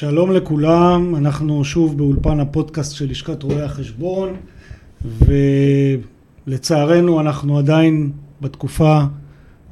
שלום 0.00 0.32
לכולם, 0.32 1.16
אנחנו 1.16 1.64
שוב 1.64 1.98
באולפן 1.98 2.40
הפודקאסט 2.40 2.94
של 2.94 3.10
לשכת 3.10 3.42
רואי 3.42 3.62
החשבון 3.62 4.36
ולצערנו 6.46 7.20
אנחנו 7.20 7.58
עדיין 7.58 8.12
בתקופה 8.40 9.00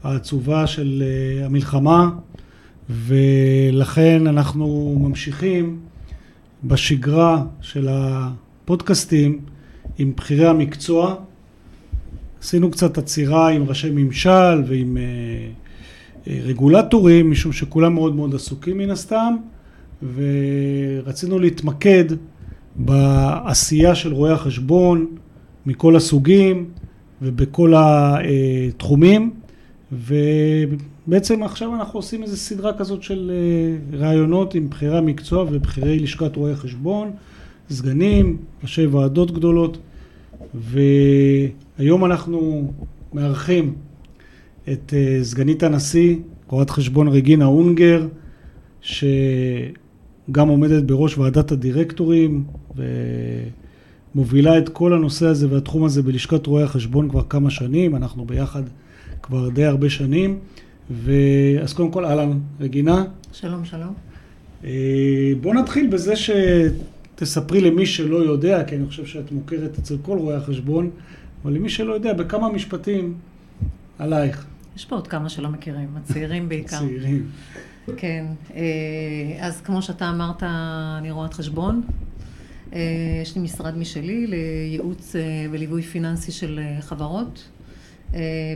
העצובה 0.02 0.66
של 0.66 1.02
אה, 1.06 1.46
המלחמה 1.46 2.11
ולכן 2.90 4.26
אנחנו 4.26 4.96
ממשיכים 5.00 5.79
בשגרה 6.64 7.42
של 7.60 7.88
הפודקאסטים 7.90 9.40
עם 9.98 10.12
בכירי 10.16 10.46
המקצוע. 10.46 11.14
עשינו 12.42 12.70
קצת 12.70 12.98
עצירה 12.98 13.48
עם 13.48 13.64
ראשי 13.68 13.90
ממשל 13.90 14.62
ועם 14.67 14.96
אה, 14.96 15.03
אה, 16.26 16.40
רגולטורים 16.42 17.31
משום 17.31 17.53
שכולם 17.53 17.95
מאוד 17.95 18.14
מאוד 18.14 18.34
עסוקים 18.34 18.79
מן 18.79 18.90
הסתם 18.90 19.36
ורצינו 20.02 21.38
להתמקד 21.38 22.04
בעשייה 22.76 23.94
של 23.94 24.12
רואי 24.12 24.32
החשבון 24.32 25.06
מכל 25.66 25.96
הסוגים 25.96 26.70
ובכל 27.22 27.75
התחומים 27.76 29.30
ובעצם 29.92 31.42
עכשיו 31.42 31.75
אנחנו 31.75 31.98
עושים 31.98 32.22
איזו 32.22 32.36
סדרה 32.36 32.78
כזאת 32.78 33.03
של 33.03 33.30
אה, 33.34 33.98
ראיונות 33.98 34.55
עם 34.55 34.70
בכירי 34.70 34.98
המקצוע 34.98 35.42
ובכירי 35.42 35.98
לשכת 35.98 36.36
רואי 36.36 36.53
החשבון, 36.53 37.11
סגנים, 37.70 38.36
ראשי 38.62 38.86
ועדות 38.86 39.30
גדולות 39.30 39.78
והיום 40.55 42.05
אנחנו 42.05 42.72
מארחים 43.12 43.75
את 44.73 44.95
אה, 44.97 45.19
סגנית 45.23 45.62
הנשיא, 45.62 46.17
רואת 46.48 46.70
חשבון 46.70 47.08
רגינה 47.08 47.45
אונגר, 47.45 48.06
ש... 48.80 49.05
גם 50.33 50.48
עומדת 50.48 50.83
בראש 50.83 51.19
ועדת 51.19 51.53
הדירקטורים 51.53 52.45
ומובילה 54.15 54.59
את 54.59 54.69
כל 54.69 54.93
הנושא 54.93 55.27
הזה 55.27 55.47
והתחום 55.51 55.85
הזה 55.85 56.03
בלשכת 56.03 56.47
רואי 56.47 56.62
החשבון 56.62 57.09
כבר 57.09 57.23
כמה 57.29 57.51
שנים, 57.51 57.97
אנחנו 57.97 58.25
ביחד 58.25 58.62
כבר 59.23 59.48
די 59.48 59.65
הרבה 59.65 59.91
שנים. 59.91 60.39
אז 61.62 61.73
קודם 61.75 61.91
כל, 61.91 62.05
אהלן, 62.05 62.39
רגינה. 62.61 63.05
שלום, 63.33 63.65
שלום. 63.65 63.95
אה, 64.65 65.33
בוא 65.41 65.55
נתחיל 65.55 65.87
בזה 65.87 66.15
שתספרי 66.17 67.61
למי 67.61 67.87
שלא 67.87 68.17
יודע, 68.17 68.65
כי 68.65 68.77
אני 68.77 68.87
חושב 68.87 69.07
שאת 69.07 69.33
מוכרת 69.33 69.79
אצל 69.79 69.97
כל 70.03 70.19
רואי 70.19 70.37
החשבון, 70.37 70.91
אבל 71.42 71.53
למי 71.53 71.69
שלא 71.69 71.95
יודע, 71.95 72.13
בכמה 72.13 72.53
משפטים 72.53 73.15
עלייך. 73.98 74.47
יש 74.77 74.85
פה 74.85 74.97
עוד 74.97 75.07
כמה 75.07 75.29
שלא 75.29 75.48
מכירים, 75.48 75.89
הצעירים 75.97 76.48
בעיקר. 76.48 76.79
צעירים. 76.79 77.27
כן, 77.97 78.27
אה, 78.55 78.61
אז 79.41 79.61
כמו 79.61 79.83
שאתה 79.83 80.11
אמרת, 80.11 80.42
אני 80.98 81.11
רואת 81.11 81.34
חשבון. 81.34 81.83
אה, 82.72 82.80
יש 83.22 83.34
לי 83.36 83.42
משרד 83.42 83.78
משלי 83.78 84.27
לייעוץ 84.27 85.17
אה, 85.17 85.47
וליווי 85.50 85.83
פיננסי 85.83 86.33
של 86.33 86.61
חברות, 86.80 87.48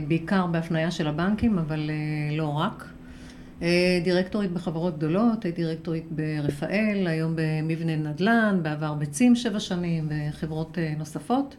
בעיקר 0.07 0.47
בהפניה 0.47 0.91
של 0.91 1.07
הבנקים, 1.07 1.57
אבל 1.57 1.89
לא 2.31 2.47
רק. 2.47 2.89
דירקטורית 4.03 4.51
בחברות 4.51 4.97
גדולות, 4.97 5.45
הייתי 5.45 5.61
דירקטורית 5.61 6.05
ברפאל, 6.11 7.07
היום 7.07 7.33
במבנה 7.35 7.95
נדל"ן, 7.95 8.59
בעבר 8.61 8.93
בצים 8.93 9.35
שבע 9.35 9.59
שנים 9.59 10.09
וחברות 10.09 10.77
נוספות. 10.97 11.55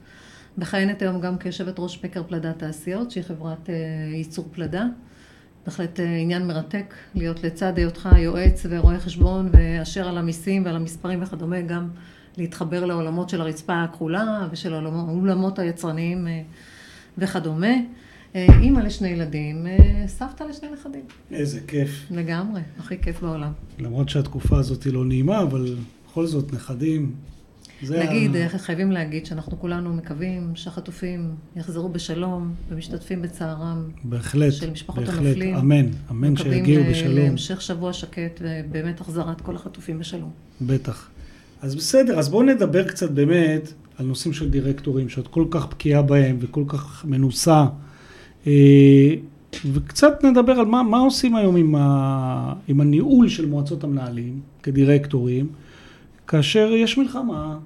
מכהנת 0.59 1.03
היום 1.03 1.21
גם 1.21 1.39
כיושבת 1.39 1.75
ראש 1.79 1.97
פקר 1.97 2.23
פלדה 2.23 2.53
תעשיות, 2.53 3.11
שהיא 3.11 3.25
חברת 3.25 3.69
ייצור 4.13 4.49
פלדה. 4.53 4.85
בהחלט 5.67 6.01
אה, 6.01 6.17
עניין 6.17 6.47
מרתק 6.47 6.95
להיות 7.15 7.45
לצד 7.45 7.79
היותך 7.79 8.09
יועץ 8.19 8.67
ורואה 8.71 9.01
חשבון 9.01 9.49
ואשר 9.53 10.09
על 10.09 10.19
המיסים 10.19 10.65
ועל 10.65 10.77
המספרים 10.77 11.23
וכדומה, 11.23 11.61
גם 11.61 11.89
להתחבר 12.37 12.85
לעולמות 12.85 13.29
של 13.29 13.41
הרצפה 13.41 13.83
הכחולה 13.83 14.49
ושל 14.51 14.75
העולמות 14.75 15.59
היצרניים 15.59 16.27
אה, 16.27 16.43
וכדומה. 17.19 17.75
אה, 18.35 18.47
אימא 18.61 18.81
לשני 18.81 19.09
ילדים, 19.09 19.67
סבתא 20.07 20.45
לשני 20.45 20.69
נכדים. 20.73 21.05
איזה 21.31 21.61
כיף. 21.67 22.07
לגמרי, 22.11 22.61
הכי 22.79 22.99
כיף 22.99 23.21
בעולם. 23.21 23.53
למרות 23.79 24.09
שהתקופה 24.09 24.59
הזאת 24.59 24.83
היא 24.83 24.93
לא 24.93 25.05
נעימה, 25.05 25.43
אבל 25.43 25.77
בכל 26.09 26.27
זאת 26.27 26.53
נכדים, 26.53 27.13
נגיד, 27.91 28.37
ה... 28.37 28.59
חייבים 28.59 28.93
להגיד 28.93 29.27
שאנחנו 29.27 29.61
כולנו 29.61 29.95
מקווים 29.95 30.51
שהחטופים 30.55 31.35
יחזרו 31.57 31.89
בשלום 31.89 32.55
ומשתתפים 32.69 33.23
בצערם 33.23 33.89
בהחלט, 34.05 34.53
של 34.53 34.71
משפחות 34.71 35.05
בהחלט, 35.05 35.19
הנופלים. 35.19 35.57
אמן, 35.57 35.87
אמן 36.11 36.37
שיגיעו 36.37 36.85
בשלום. 36.91 37.11
מקווים 37.11 37.27
להמשך 37.27 37.61
שבוע 37.61 37.93
שקט 37.93 38.41
ובאמת 38.41 39.01
החזרת 39.01 39.41
כל 39.41 39.57
החטופים 39.57 39.99
בשלום. 39.99 40.31
בטח. 40.61 41.09
אז 41.63 41.75
בסדר, 41.75 42.19
אז 42.19 42.29
בואו 42.29 42.43
נדבר 42.43 42.89
קצת 42.89 43.11
באמת 43.11 43.73
על 43.99 44.07
נושאים 44.07 44.33
של 44.33 44.51
דירקטורים, 44.51 45.09
שאת 45.09 45.27
כל 45.27 45.45
כך 45.51 45.67
בקיאה 45.67 46.03
בהם 46.03 46.37
וכל 46.41 46.65
כך 46.69 47.05
מנוסה. 47.05 47.65
אה, 48.47 49.15
וקצת 49.73 50.25
נדבר 50.25 50.53
על 50.53 50.67
מה, 50.67 50.83
מה 50.83 50.99
עושים 50.99 51.37
היום 51.37 51.57
עם, 51.57 51.75
ה, 51.75 52.53
עם 52.69 52.81
הניהול 52.81 53.29
של 53.29 53.47
מועצות 53.47 53.85
המנהלים 53.85 54.41
כדירקטורים, 54.63 55.47
כאשר 56.27 56.71
יש 56.73 56.99
מלחמה, 56.99 57.59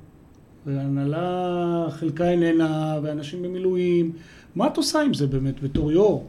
והנהלה 0.67 1.87
חלקה 1.91 2.31
איננה, 2.31 2.99
ואנשים 3.03 3.43
במילואים. 3.43 4.13
מה 4.55 4.67
את 4.67 4.77
עושה 4.77 5.01
עם 5.01 5.15
זה 5.15 5.27
באמת 5.27 5.63
בתור 5.63 5.93
יו"ר? 5.93 6.27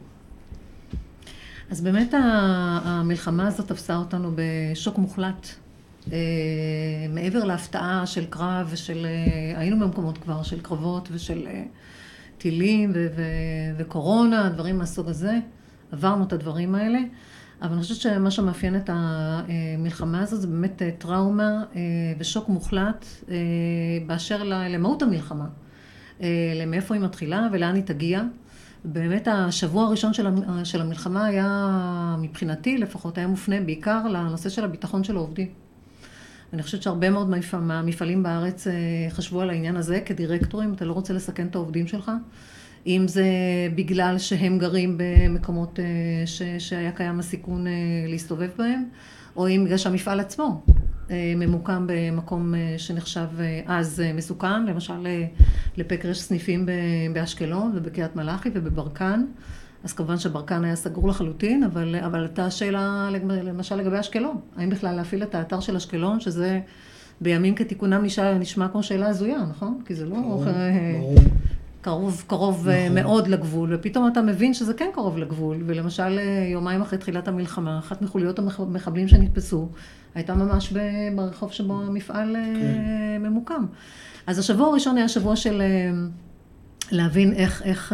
אז 1.70 1.80
באמת 1.80 2.14
המלחמה 2.84 3.46
הזאת 3.46 3.68
תפסה 3.68 3.96
אותנו 3.96 4.32
בשוק 4.34 4.98
מוחלט. 4.98 5.48
אה, 6.12 6.18
מעבר 7.08 7.44
להפתעה 7.44 8.06
של 8.06 8.24
קרב 8.24 8.68
ושל, 8.70 9.06
אה, 9.06 9.60
היינו 9.60 9.80
במקומות 9.80 10.18
כבר 10.18 10.42
של 10.42 10.60
קרבות 10.60 11.08
ושל 11.12 11.46
אה, 11.46 11.62
טילים 12.38 12.92
וקורונה, 13.78 14.48
דברים 14.48 14.78
מהסוג 14.78 15.08
הזה. 15.08 15.38
עברנו 15.92 16.24
את 16.24 16.32
הדברים 16.32 16.74
האלה. 16.74 16.98
אבל 17.62 17.72
אני 17.72 17.82
חושבת 17.82 18.00
שמה 18.00 18.30
שמאפיין 18.30 18.76
את 18.76 18.90
המלחמה 18.92 20.20
הזאת 20.20 20.40
זה 20.40 20.46
באמת 20.46 20.82
אה, 20.82 20.90
טראומה 20.98 21.64
אה, 21.76 21.80
ושוק 22.18 22.48
מוחלט 22.48 23.04
אה, 23.28 23.36
באשר 24.06 24.42
למהות 24.44 25.02
המלחמה. 25.02 25.46
למאיפה 26.56 26.94
היא 26.94 27.02
מתחילה 27.02 27.48
ולאן 27.52 27.74
היא 27.74 27.82
תגיע. 27.82 28.22
באמת 28.84 29.28
השבוע 29.30 29.84
הראשון 29.84 30.12
של 30.64 30.80
המלחמה 30.80 31.26
היה, 31.26 32.16
מבחינתי 32.18 32.78
לפחות, 32.78 33.18
היה 33.18 33.26
מופנה 33.26 33.60
בעיקר 33.60 34.02
לנושא 34.08 34.48
של 34.48 34.64
הביטחון 34.64 35.04
של 35.04 35.16
העובדים. 35.16 35.48
אני 36.52 36.62
חושבת 36.62 36.82
שהרבה 36.82 37.10
מאוד 37.10 37.30
מהמפעלים 37.60 38.22
בארץ 38.22 38.66
חשבו 39.10 39.40
על 39.40 39.50
העניין 39.50 39.76
הזה 39.76 40.00
כדירקטורים, 40.00 40.74
אתה 40.74 40.84
לא 40.84 40.92
רוצה 40.92 41.12
לסכן 41.12 41.46
את 41.46 41.54
העובדים 41.54 41.86
שלך. 41.86 42.10
אם 42.86 43.04
זה 43.08 43.24
בגלל 43.74 44.18
שהם 44.18 44.58
גרים 44.58 44.98
במקומות 44.98 45.78
אה, 45.80 46.26
ש, 46.26 46.42
שהיה 46.58 46.92
קיים 46.92 47.18
הסיכון 47.18 47.66
אה, 47.66 47.72
להסתובב 48.08 48.50
בהם, 48.56 48.84
או 49.36 49.48
אם 49.48 49.62
בגלל 49.64 49.78
שהמפעל 49.78 50.20
עצמו 50.20 50.62
אה, 51.10 51.32
ממוקם 51.36 51.86
במקום 51.88 52.54
שנחשב 52.78 53.26
אז 53.66 54.02
מסוכן, 54.14 54.66
למשל 54.66 55.06
לפקר 55.76 56.08
יש 56.08 56.20
סניפים 56.22 56.66
באשקלון 57.12 57.72
ובקריית 57.74 58.16
מלאכי 58.16 58.48
ובברקן, 58.54 59.24
אז 59.84 59.92
כמובן 59.92 60.18
שברקן 60.18 60.64
היה 60.64 60.76
סגור 60.76 61.08
לחלוטין, 61.08 61.64
אבל, 61.64 61.96
אבל 61.96 62.20
הייתה 62.20 62.50
שאלה 62.50 63.08
למשל 63.28 63.76
לגבי 63.76 64.00
אשקלון, 64.00 64.40
האם 64.56 64.70
בכלל 64.70 64.96
להפעיל 64.96 65.22
את 65.22 65.34
האתר 65.34 65.60
של 65.60 65.76
אשקלון, 65.76 66.20
שזה 66.20 66.60
בימים 67.20 67.54
כתיקונם 67.54 68.04
נשמע, 68.04 68.34
נשמע 68.34 68.68
כמו 68.68 68.82
שאלה 68.82 69.08
הזויה, 69.08 69.42
נכון? 69.50 69.80
כי 69.86 69.94
זה 69.94 70.06
לא... 70.06 70.16
ברור, 70.16 70.44
ברור. 70.44 71.14
קרוב, 71.82 72.24
קרוב 72.26 72.68
אה, 72.68 72.84
נכון. 72.84 72.94
מאוד 72.94 73.28
לגבול, 73.28 73.74
ופתאום 73.74 74.08
אתה 74.12 74.22
מבין 74.22 74.54
שזה 74.54 74.74
כן 74.74 74.90
קרוב 74.94 75.18
לגבול, 75.18 75.62
ולמשל 75.66 76.18
אה, 76.18 76.46
יומיים 76.52 76.82
אחרי 76.82 76.98
תחילת 76.98 77.28
המלחמה, 77.28 77.78
אחת 77.78 78.02
מחוליות 78.02 78.38
המחבלים 78.38 79.08
שנתפסו, 79.08 79.68
הייתה 80.14 80.34
ממש 80.34 80.72
ברחוב 81.14 81.52
שבו 81.52 81.82
המפעל 81.82 82.36
אה, 82.36 82.42
כן. 82.54 83.22
ממוקם. 83.22 83.66
אז 84.26 84.38
השבוע 84.38 84.68
הראשון 84.68 84.96
היה 84.96 85.08
שבוע 85.08 85.36
של 85.36 85.62
להבין 86.90 87.32
איך, 87.32 87.62
איך, 87.62 87.92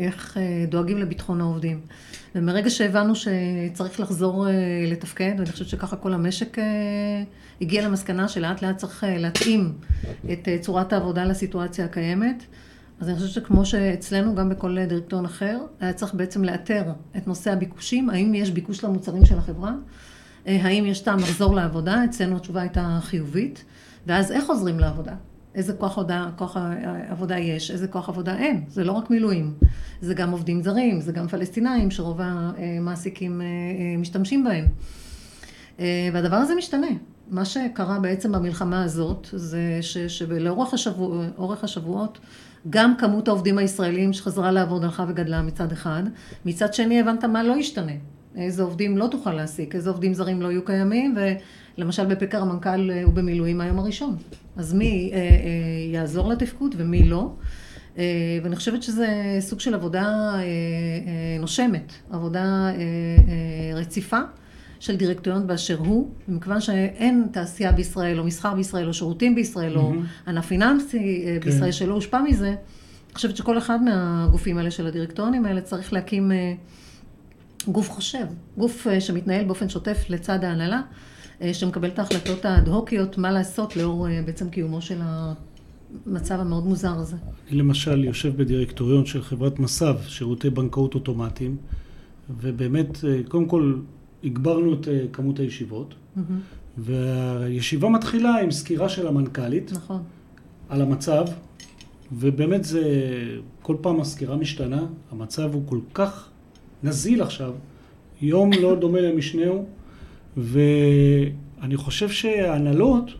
איך 0.00 0.36
דואגים 0.68 0.98
לביטחון 0.98 1.40
העובדים. 1.40 1.80
ומרגע 2.34 2.70
שהבנו 2.70 3.12
שצריך 3.14 4.00
לחזור 4.00 4.46
לתפקד, 4.86 5.32
ואני 5.38 5.52
חושבת 5.52 5.68
שככה 5.68 5.96
כל 5.96 6.14
המשק 6.14 6.56
הגיע 7.60 7.88
למסקנה 7.88 8.28
שלאט 8.28 8.62
לאט 8.62 8.76
צריך 8.76 9.04
להתאים 9.08 9.72
את 10.32 10.48
צורת 10.60 10.92
העבודה 10.92 11.24
לסיטואציה 11.24 11.84
הקיימת. 11.84 12.44
אז 13.00 13.08
אני 13.08 13.16
חושבת 13.16 13.30
שכמו 13.30 13.64
שאצלנו, 13.64 14.34
גם 14.34 14.48
בכל 14.48 14.86
דירקטוריון 14.88 15.24
אחר, 15.24 15.58
היה 15.80 15.92
צריך 15.92 16.14
בעצם 16.14 16.44
לאתר 16.44 16.82
את 17.16 17.26
נושא 17.26 17.52
הביקושים, 17.52 18.10
האם 18.10 18.34
יש 18.34 18.50
ביקוש 18.50 18.84
למוצרים 18.84 19.24
של 19.24 19.38
החברה, 19.38 19.72
אה, 20.46 20.58
האם 20.62 20.86
יש 20.86 21.00
טעם 21.00 21.18
לחזור 21.18 21.54
לעבודה, 21.54 22.04
אצלנו 22.04 22.36
התשובה 22.36 22.60
הייתה 22.60 22.98
חיובית, 23.02 23.64
ואז 24.06 24.32
איך 24.32 24.44
חוזרים 24.44 24.80
לעבודה? 24.80 25.14
איזה 25.54 25.72
כוח 25.72 25.98
עבודה, 25.98 26.30
כוח 26.36 26.56
עבודה 27.08 27.38
יש, 27.38 27.70
איזה 27.70 27.88
כוח 27.88 28.08
עבודה 28.08 28.36
אין. 28.36 28.64
זה 28.68 28.84
לא 28.84 28.92
רק 28.92 29.10
מילואים, 29.10 29.54
זה 30.00 30.14
גם 30.14 30.30
עובדים 30.30 30.62
זרים, 30.62 31.00
זה 31.00 31.12
גם 31.12 31.28
פלסטינאים 31.28 31.90
שרוב 31.90 32.20
המעסיקים 32.20 33.40
אה, 33.40 33.46
אה, 33.46 33.96
משתמשים 33.98 34.44
בהם. 34.44 34.64
והדבר 36.12 36.36
הזה 36.36 36.54
משתנה. 36.54 36.86
מה 37.30 37.44
שקרה 37.44 37.98
בעצם 37.98 38.32
במלחמה 38.32 38.82
הזאת, 38.82 39.28
זה 39.32 39.78
שלאורך 40.08 40.74
השבוע, 40.74 41.26
השבועות, 41.62 42.18
גם 42.70 42.94
כמות 42.98 43.28
העובדים 43.28 43.58
הישראלים 43.58 44.12
שחזרה 44.12 44.52
לעבוד 44.52 44.84
הלכה 44.84 45.04
וגדלה 45.08 45.42
מצד 45.42 45.72
אחד, 45.72 46.02
מצד 46.44 46.74
שני 46.74 47.00
הבנת 47.00 47.24
מה 47.24 47.42
לא 47.42 47.56
ישתנה. 47.56 47.92
איזה 48.36 48.62
עובדים 48.62 48.98
לא 48.98 49.06
תוכל 49.10 49.32
להעסיק, 49.32 49.74
איזה 49.74 49.90
עובדים 49.90 50.14
זרים 50.14 50.42
לא 50.42 50.48
יהיו 50.48 50.64
קיימים, 50.64 51.16
ולמשל 51.78 52.06
בפקר 52.06 52.42
המנכ"ל 52.42 52.90
הוא 53.04 53.14
במילואים 53.14 53.58
מהיום 53.58 53.78
הראשון. 53.78 54.16
אז 54.56 54.74
מי 54.74 55.10
אה, 55.12 55.18
אה, 55.18 55.24
יעזור 55.92 56.28
לתפקוד 56.28 56.74
ומי 56.78 57.08
לא. 57.08 57.32
אה, 57.98 58.38
ואני 58.42 58.56
חושבת 58.56 58.82
שזה 58.82 59.36
סוג 59.40 59.60
של 59.60 59.74
עבודה 59.74 60.04
אה, 60.04 60.38
אה, 60.38 60.42
נושמת, 61.40 61.92
עבודה 62.10 62.72
רציפה 63.74 64.18
של 64.80 64.96
דירקטוריון 64.96 65.46
באשר 65.46 65.78
הוא, 65.78 66.10
מכיוון 66.28 66.60
שאין 66.60 67.26
תעשייה 67.32 67.72
בישראל 67.72 68.18
או 68.18 68.24
מסחר 68.24 68.54
בישראל 68.54 68.88
או 68.88 68.94
שירותים 68.94 69.34
בישראל 69.34 69.76
mm-hmm. 69.76 69.78
או 69.78 69.92
ענף 70.26 70.46
פיננסי 70.46 71.24
כן. 71.40 71.50
בישראל 71.50 71.72
שלא 71.72 71.94
הושפע 71.94 72.20
מזה, 72.22 72.48
אני 72.48 73.14
חושבת 73.14 73.36
שכל 73.36 73.58
אחד 73.58 73.82
מהגופים 73.82 74.58
האלה 74.58 74.70
של 74.70 74.86
הדירקטוריונים 74.86 75.44
האלה 75.44 75.60
צריך 75.60 75.92
להקים 75.92 76.32
גוף 77.68 77.90
חושב, 77.90 78.24
גוף 78.58 78.86
שמתנהל 79.00 79.44
באופן 79.44 79.68
שוטף 79.68 80.04
לצד 80.08 80.44
ההנהלה, 80.44 80.80
שמקבל 81.52 81.88
את 81.88 81.98
ההחלטות 81.98 82.44
האד-הוקיות, 82.44 83.18
מה 83.18 83.30
לעשות 83.30 83.76
לאור 83.76 84.06
בעצם 84.26 84.50
קיומו 84.50 84.82
של 84.82 84.98
המצב 86.06 86.40
המאוד 86.40 86.66
מוזר 86.66 86.92
הזה. 86.92 87.16
אני 87.48 87.58
למשל 87.58 88.04
יושב 88.04 88.36
בדירקטוריון 88.36 89.06
של 89.06 89.22
חברת 89.22 89.58
מס"ב, 89.58 89.96
שירותי 90.06 90.50
בנקאות 90.50 90.94
אוטומטיים, 90.94 91.56
ובאמת, 92.40 93.04
אה, 93.04 93.20
קודם 93.28 93.46
כל, 93.46 93.74
הגברנו 94.24 94.74
את 94.74 94.88
אה, 94.88 95.04
כמות 95.12 95.38
הישיבות, 95.38 95.94
mm-hmm. 95.94 96.20
והישיבה 96.78 97.88
מתחילה 97.88 98.40
עם 98.40 98.50
סקירה 98.50 98.88
של 98.88 99.06
המנכ"לית, 99.06 99.72
נכון. 99.72 100.02
על 100.68 100.82
המצב, 100.82 101.24
ובאמת 102.12 102.64
זה, 102.64 102.82
כל 103.62 103.76
פעם 103.80 104.00
הסקירה 104.00 104.36
משתנה, 104.36 104.86
המצב 105.10 105.54
הוא 105.54 105.62
כל 105.66 105.80
כך 105.94 106.28
נזיל 106.82 107.22
עכשיו, 107.22 107.52
יום 108.22 108.50
לא 108.52 108.74
דומה 108.80 109.00
למשנהו, 109.00 109.64
ואני 110.36 111.76
חושב 111.76 112.08
שההנהלות 112.08 113.10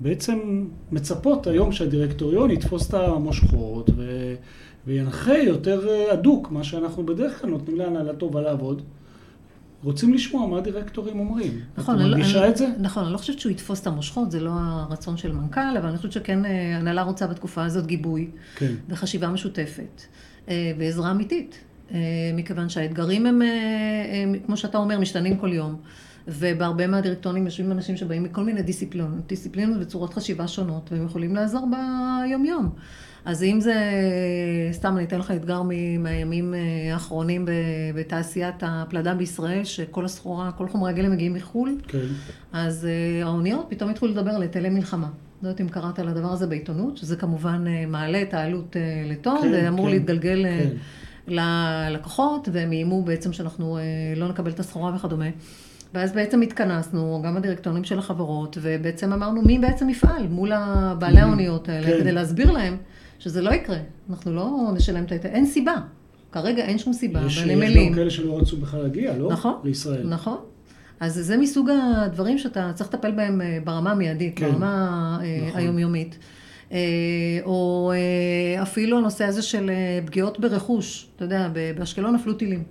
בעצם 0.00 0.64
מצפות 0.92 1.46
היום 1.46 1.72
שהדירקטוריון 1.72 2.50
יתפוס 2.50 2.88
את 2.88 2.94
המושכות 2.94 3.90
ו... 3.96 4.34
וינחה 4.86 5.38
יותר 5.38 5.88
אה, 5.88 6.12
הדוק, 6.12 6.50
מה 6.50 6.64
שאנחנו 6.64 7.06
בדרך 7.06 7.40
כלל 7.40 7.50
נותנים 7.50 7.78
להנהלה 7.78 8.12
טובה 8.12 8.40
לעבוד. 8.40 8.82
רוצים 9.84 10.14
לשמוע 10.14 10.46
מה 10.46 10.58
הדירקטורים 10.58 11.18
אומרים. 11.18 11.60
נכון, 11.76 12.00
את 12.00 12.06
מרגישה 12.06 12.42
אני, 12.42 12.48
את 12.48 12.56
זה? 12.56 12.68
נכון, 12.80 13.04
אני 13.04 13.12
לא 13.12 13.18
חושבת 13.18 13.38
שהוא 13.38 13.52
יתפוס 13.52 13.82
את 13.82 13.86
המושכות, 13.86 14.30
זה 14.30 14.40
לא 14.40 14.50
הרצון 14.54 15.16
של 15.16 15.32
מנכ"ל, 15.32 15.76
אבל 15.78 15.88
אני 15.88 15.96
חושבת 15.96 16.12
שכן 16.12 16.44
אה, 16.44 16.76
הנהלה 16.76 17.02
רוצה 17.02 17.26
בתקופה 17.26 17.64
הזאת 17.64 17.86
גיבוי. 17.86 18.30
כן. 18.56 18.74
וחשיבה 18.88 19.28
משותפת. 19.28 20.02
אה, 20.48 20.72
ועזרה 20.78 21.10
אמיתית. 21.10 21.58
מכיוון 22.34 22.68
שהאתגרים 22.68 23.26
הם, 23.26 23.42
הם, 24.12 24.34
כמו 24.46 24.56
שאתה 24.56 24.78
אומר, 24.78 25.00
משתנים 25.00 25.36
כל 25.36 25.52
יום. 25.52 25.76
ובהרבה 26.28 26.86
מהדירקטורים 26.86 27.44
יושבים 27.44 27.72
אנשים 27.72 27.96
שבאים 27.96 28.22
מכל 28.22 28.44
מיני 28.44 28.62
דיסציפלינות, 28.62 29.26
דיסציפלינות 29.26 29.76
וצורות 29.80 30.14
חשיבה 30.14 30.48
שונות, 30.48 30.92
והם 30.92 31.06
יכולים 31.06 31.34
לעזור 31.34 31.68
ביומיום. 31.70 32.70
אז 33.24 33.42
אם 33.42 33.60
זה, 33.60 33.74
סתם 34.72 34.96
אני 34.96 35.04
אתן 35.04 35.18
לך 35.18 35.30
אתגר 35.30 35.62
מהימים 35.98 36.54
אה, 36.54 36.92
האחרונים 36.92 37.48
בתעשיית 37.94 38.54
הפלדה 38.62 39.14
בישראל, 39.14 39.64
שכל 39.64 40.04
הסחורה, 40.04 40.52
כל 40.52 40.68
חומרי 40.68 40.90
הגלם 40.90 41.12
מגיעים 41.12 41.34
מחו"ל, 41.34 41.78
כן. 41.88 41.98
אז 42.52 42.86
אה, 42.86 43.24
האוניות 43.26 43.66
פתאום 43.68 43.90
התחילו 43.90 44.12
לדבר 44.12 44.30
על 44.30 44.42
היטלי 44.42 44.68
מלחמה. 44.68 45.08
לא 45.42 45.48
יודעת 45.48 45.60
אם 45.60 45.68
קראת 45.68 45.98
על 45.98 46.08
הדבר 46.08 46.32
הזה 46.32 46.46
בעיתונות, 46.46 46.96
שזה 46.96 47.16
כמובן 47.16 47.64
אה, 47.66 47.86
מעלה 47.86 48.22
את 48.22 48.34
העלות 48.34 48.76
לטון, 49.06 49.42
כן, 49.42 49.50
ואמור 49.52 49.86
כן, 49.86 49.92
להתגלגל 49.92 50.44
כן. 50.44 50.68
ללקוחות, 51.26 52.48
והם 52.52 52.72
איימו 52.72 53.02
בעצם 53.02 53.32
שאנחנו 53.32 53.78
לא 54.16 54.28
נקבל 54.28 54.50
את 54.50 54.60
הסחורה 54.60 54.94
וכדומה. 54.96 55.26
ואז 55.94 56.12
בעצם 56.12 56.40
התכנסנו, 56.40 57.22
גם 57.24 57.36
הדירקטורים 57.36 57.84
של 57.84 57.98
החברות, 57.98 58.58
ובעצם 58.62 59.12
אמרנו 59.12 59.42
מי 59.42 59.58
בעצם 59.58 59.88
יפעל 59.88 60.26
מול 60.28 60.52
בעלי. 60.98 61.20
האוניות 61.20 61.68
האלה, 61.68 61.86
כן. 61.86 61.98
כדי 62.00 62.12
להסביר 62.12 62.50
להם 62.50 62.76
שזה 63.22 63.42
לא 63.42 63.50
יקרה, 63.50 63.76
אנחנו 64.10 64.32
לא 64.32 64.70
נשלם 64.74 65.04
את 65.04 65.12
ההיטל, 65.12 65.28
אין 65.28 65.46
סיבה. 65.46 65.74
כרגע 66.32 66.64
אין 66.64 66.78
שום 66.78 66.92
סיבה, 66.92 67.20
יש, 67.26 67.36
יש 67.36 67.76
גם 67.88 67.94
כאלה 67.94 68.10
שלא 68.10 68.38
רצו 68.38 68.56
בכלל 68.56 68.82
להגיע, 68.82 69.18
לא? 69.18 69.32
נכון, 69.32 69.54
לישראל. 69.64 70.08
נכון. 70.08 70.36
אז 71.00 71.14
זה 71.14 71.36
מסוג 71.36 71.70
הדברים 71.70 72.38
שאתה 72.38 72.70
צריך 72.74 72.94
לטפל 72.94 73.10
בהם 73.10 73.40
אה, 73.40 73.58
ברמה 73.64 73.90
המיידית, 73.90 74.32
כן. 74.36 74.50
ברמה 74.50 75.18
אה, 75.22 75.46
נכון. 75.48 75.60
היומיומית. 75.60 76.18
אה, 76.72 76.78
או 77.44 77.92
אפילו 78.62 78.98
הנושא 78.98 79.24
הזה 79.24 79.42
של 79.42 79.70
פגיעות 80.06 80.40
ברכוש, 80.40 81.08
אתה 81.16 81.24
יודע, 81.24 81.48
באשקלון 81.78 82.14
נפלו 82.14 82.32
טילים. 82.32 82.62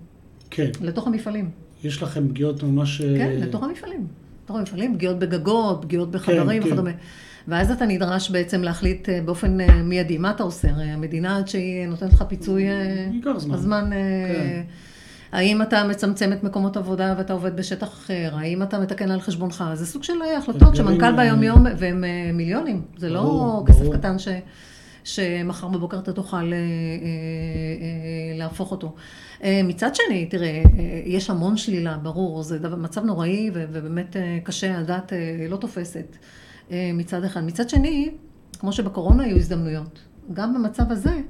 כן. 0.49 0.69
לתוך 0.81 1.07
המפעלים. 1.07 1.49
יש 1.83 2.03
לכם 2.03 2.27
פגיעות 2.27 2.63
ממש... 2.63 3.01
כן, 3.01 3.31
לתוך 3.39 3.63
המפעלים. 3.63 4.07
לתוך 4.43 4.55
המפעלים, 4.55 4.95
פגיעות 4.95 5.19
בגגות, 5.19 5.81
פגיעות 5.81 6.11
בחדרים 6.11 6.61
כן, 6.61 6.67
כן. 6.67 6.73
וכדומה. 6.73 6.91
כן. 6.91 6.97
ואז 7.47 7.71
אתה 7.71 7.85
נדרש 7.85 8.29
בעצם 8.29 8.63
להחליט 8.63 9.09
אה, 9.09 9.19
באופן 9.25 9.61
אה, 9.61 9.83
מיידי, 9.83 10.17
מה 10.17 10.31
אתה 10.31 10.43
עושה? 10.43 10.69
הרי 10.69 10.83
המדינה 10.83 11.37
עד 11.37 11.47
שהיא 11.47 11.87
נותנת 11.87 12.13
לך 12.13 12.23
פיצוי... 12.27 12.63
ייקח 13.11 13.37
זמן. 13.37 13.55
הזמן... 13.55 13.89
כן. 14.33 14.61
האם 15.31 15.61
אתה 15.61 15.83
מצמצם 15.83 16.33
את 16.33 16.43
מקומות 16.43 16.77
עבודה 16.77 17.13
ואתה 17.17 17.33
עובד 17.33 17.55
בשטח 17.55 17.87
אחר? 17.87 18.31
האם 18.33 18.63
אתה 18.63 18.79
מתקן 18.79 19.11
על 19.11 19.21
חשבונך? 19.21 19.63
זה 19.73 19.85
סוג 19.85 20.03
של 20.03 20.13
החלטות 20.37 20.75
שמנכ"ל 20.75 21.15
ביום 21.15 21.43
יום, 21.43 21.65
והם 21.77 22.03
מיליונים. 22.33 22.81
זה 22.97 23.09
לא 23.09 23.63
כסף 23.67 23.79
ברור. 23.79 23.93
קטן 23.93 24.19
ש... 24.19 24.27
שמחר 25.03 25.67
בבוקר 25.67 25.99
אתה 25.99 26.13
תוכל 26.13 26.37
אה, 26.37 26.41
אה, 26.43 26.53
אה, 26.53 28.37
להפוך 28.37 28.71
אותו. 28.71 28.95
מצד 29.63 29.95
שני, 29.95 30.25
תראה, 30.25 30.63
יש 31.05 31.29
המון 31.29 31.57
שלילה, 31.57 31.97
ברור, 31.97 32.43
זה 32.43 32.59
מצב 32.69 33.03
נוראי 33.03 33.49
ובאמת 33.53 34.15
קשה, 34.43 34.79
הדעת 34.79 35.13
לא 35.49 35.57
תופסת 35.57 36.17
מצד 36.93 37.23
אחד. 37.23 37.43
מצד 37.43 37.69
שני, 37.69 38.09
כמו 38.59 38.73
שבקורונה 38.73 39.23
היו 39.23 39.37
הזדמנויות, 39.37 39.99
גם 40.33 40.53
במצב 40.53 40.91
הזה, 40.91 41.21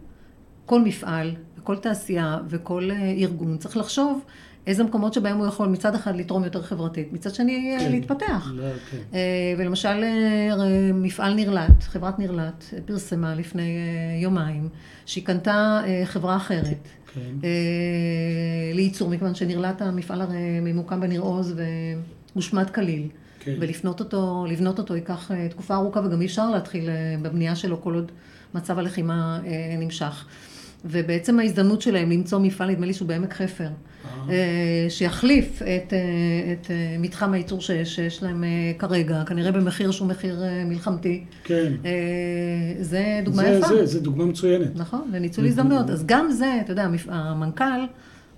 כל 0.66 0.82
מפעל 0.82 1.36
וכל 1.58 1.78
תעשייה 1.78 2.38
וכל 2.50 2.90
ארגון 3.18 3.58
צריך 3.58 3.78
לחשוב 3.78 4.24
איזה 4.68 4.84
מקומות 4.84 5.14
שבהם 5.14 5.38
הוא 5.38 5.48
יכול 5.48 5.68
מצד 5.68 5.96
אחד 5.96 6.16
לתרום 6.16 6.44
יותר 6.44 6.62
חברתית, 6.62 7.14
מצד 7.14 7.36
שני 7.36 7.78
כן, 7.80 7.92
להתפתח. 7.92 8.52
לא, 8.56 8.64
כן. 8.92 8.98
אה, 9.14 9.54
ולמשל 9.58 10.04
אה, 10.04 10.94
מפעל 10.94 11.34
נרלט, 11.34 11.84
חברת 11.84 12.20
נרלט, 12.20 12.64
פרסמה 12.86 13.36
לפני 13.36 13.78
אה, 13.78 14.22
יומיים, 14.22 14.70
שהיא 15.06 15.26
קנתה 15.26 15.82
חברה 16.06 16.36
אחרת. 16.36 16.88
כן. 17.14 17.48
לייצור, 18.74 19.10
מכיוון 19.10 19.36
שנרלט 19.36 19.82
המפעל 19.82 20.22
הרי 20.22 20.60
ממוקם 20.62 21.02
בניר 21.02 21.22
עוז 21.22 21.56
והושמד 22.36 22.70
כליל. 22.70 23.08
כן. 23.44 23.56
ולבנות 23.60 24.00
אותו, 24.00 24.46
לבנות 24.50 24.80
אותו 24.80 24.96
ייקח 24.96 25.32
תקופה 25.50 25.76
ארוכה 25.76 26.00
וגם 26.00 26.22
אי 26.22 26.26
אפשר 26.26 26.50
להתחיל 26.50 26.90
בבנייה 27.22 27.56
שלו 27.56 27.82
כל 27.82 27.94
עוד 27.94 28.12
מצב 28.54 28.80
הלחימה 28.80 29.40
נמשך. 29.80 30.26
ובעצם 30.86 31.40
ההזדמנות 31.40 31.82
שלהם 31.82 32.12
למצוא 32.12 32.40
מפעל, 32.40 32.72
נדמה 32.72 32.86
לי 32.86 32.94
שהוא 32.94 33.08
בעמק 33.08 33.34
חפר, 33.34 33.68
אה, 34.30 34.86
שיחליף 34.90 35.62
את, 35.62 35.94
אה, 35.94 36.54
את 36.54 36.72
אה, 36.72 36.96
מתחם 37.00 37.34
הייצור 37.34 37.62
שיש, 37.62 37.96
שיש 37.96 38.24
להם 38.24 38.44
כרגע, 38.78 39.24
כנראה 39.26 39.52
במחיר 39.52 39.92
שהוא 39.92 40.08
מחיר 40.08 40.44
מלחמתי. 40.66 41.24
כן. 41.44 41.74
זה 42.80 43.22
דוגמה 43.24 43.44
זה, 43.44 43.50
יפה. 43.50 43.68
זה, 43.68 43.86
זה 43.86 44.00
דוגמה 44.00 44.26
מצוינת. 44.26 44.76
נכון, 44.76 45.10
לניצול 45.14 45.46
הזדמנויות. 45.46 45.90
אז 45.90 46.06
גם 46.06 46.32
זה, 46.32 46.58
אתה 46.62 46.72
יודע, 46.72 46.88
המנכ"ל... 47.08 47.86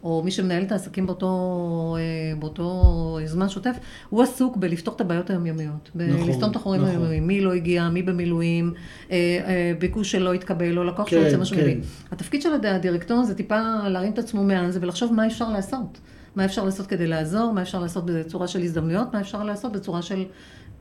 או 0.04 0.22
מי 0.26 0.32
שמנהל 0.32 0.64
את 0.64 0.72
העסקים 0.72 1.06
באותו, 1.06 1.96
אה, 2.00 2.36
באותו 2.40 3.20
זמן 3.26 3.50
שוטף, 3.50 3.78
הוא 4.10 4.24
עסוק 4.24 4.58
בלפתור 4.58 4.96
את 4.96 5.02
הבעיות 5.02 5.30
היומיומיות. 5.30 5.92
נכון, 5.96 6.28
בלסתום 6.28 6.52
את 6.52 6.56
החורים 6.56 6.82
נכון. 6.82 6.92
היומיומיים, 6.92 7.28
מי 7.28 7.42
לא 7.42 7.54
הגיע, 7.54 7.90
מי 7.90 8.04
במילואים, 8.04 8.74
אה, 9.12 9.16
אה, 9.16 9.72
ביקוש 9.80 10.12
שלא 10.12 10.34
התקבל, 10.34 10.78
או 10.78 10.84
לקוח 10.84 11.10
כן, 11.10 11.22
שרוצה 11.22 11.38
משהו 11.38 11.56
כן. 11.56 11.80
התפקיד 12.12 12.42
של 12.42 12.50
הדירקטוריון 12.54 13.26
זה 13.26 13.36
טיפה 13.36 13.88
להרים 13.88 14.12
את 14.14 14.20
עצמו 14.20 14.44
מעל 14.44 14.72
זה 14.72 14.80
ולחשוב 14.82 15.14
מה 15.14 15.28
אפשר 15.28 15.50
לעשות. 15.50 16.00
מה 16.36 16.46
אפשר 16.46 16.66
לעשות 16.66 16.88
כדי 16.88 17.08
לעזור, 17.08 17.52
מה 17.52 17.62
אפשר 17.62 17.80
לעשות 17.80 18.06
בצורה 18.06 18.48
של 18.48 18.62
הזדמנויות, 18.62 19.14
מה 19.14 19.22
אפשר 19.22 19.44
לעשות 19.44 19.72
בצורה 19.72 20.02
של 20.02 20.26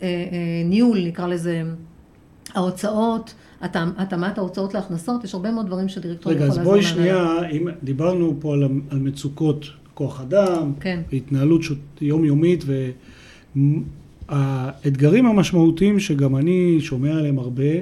אה, 0.02 0.06
אה, 0.06 0.08
ניהול, 0.64 0.98
נקרא 1.06 1.26
לזה, 1.26 1.62
ההוצאות. 2.54 3.34
התאמת 3.62 4.38
ההוצאות 4.38 4.75
להכנסות, 4.75 5.25
יש 5.25 5.35
הרבה 5.35 5.50
מאוד 5.50 5.66
דברים 5.66 5.88
שדירקטורים 5.88 6.38
יכול 6.38 6.49
לעזור 6.49 6.62
רגע, 6.62 6.71
אז 6.71 6.76
בואי 6.76 6.83
שנייה, 6.83 7.49
אם 7.50 7.69
דיברנו 7.83 8.35
פה 8.40 8.54
על, 8.54 8.62
על 8.90 8.99
מצוקות 8.99 9.66
כוח 9.95 10.21
אדם, 10.21 10.73
כן. 10.81 11.00
התנהלות 11.12 11.62
שות, 11.62 11.78
יומיומית, 12.00 12.64
והאתגרים 14.28 15.26
המשמעותיים 15.26 16.00
שגם 16.00 16.37
אני 16.37 16.81
שומע 16.81 17.12
עליהם 17.12 17.38
הרבה, 17.38 17.73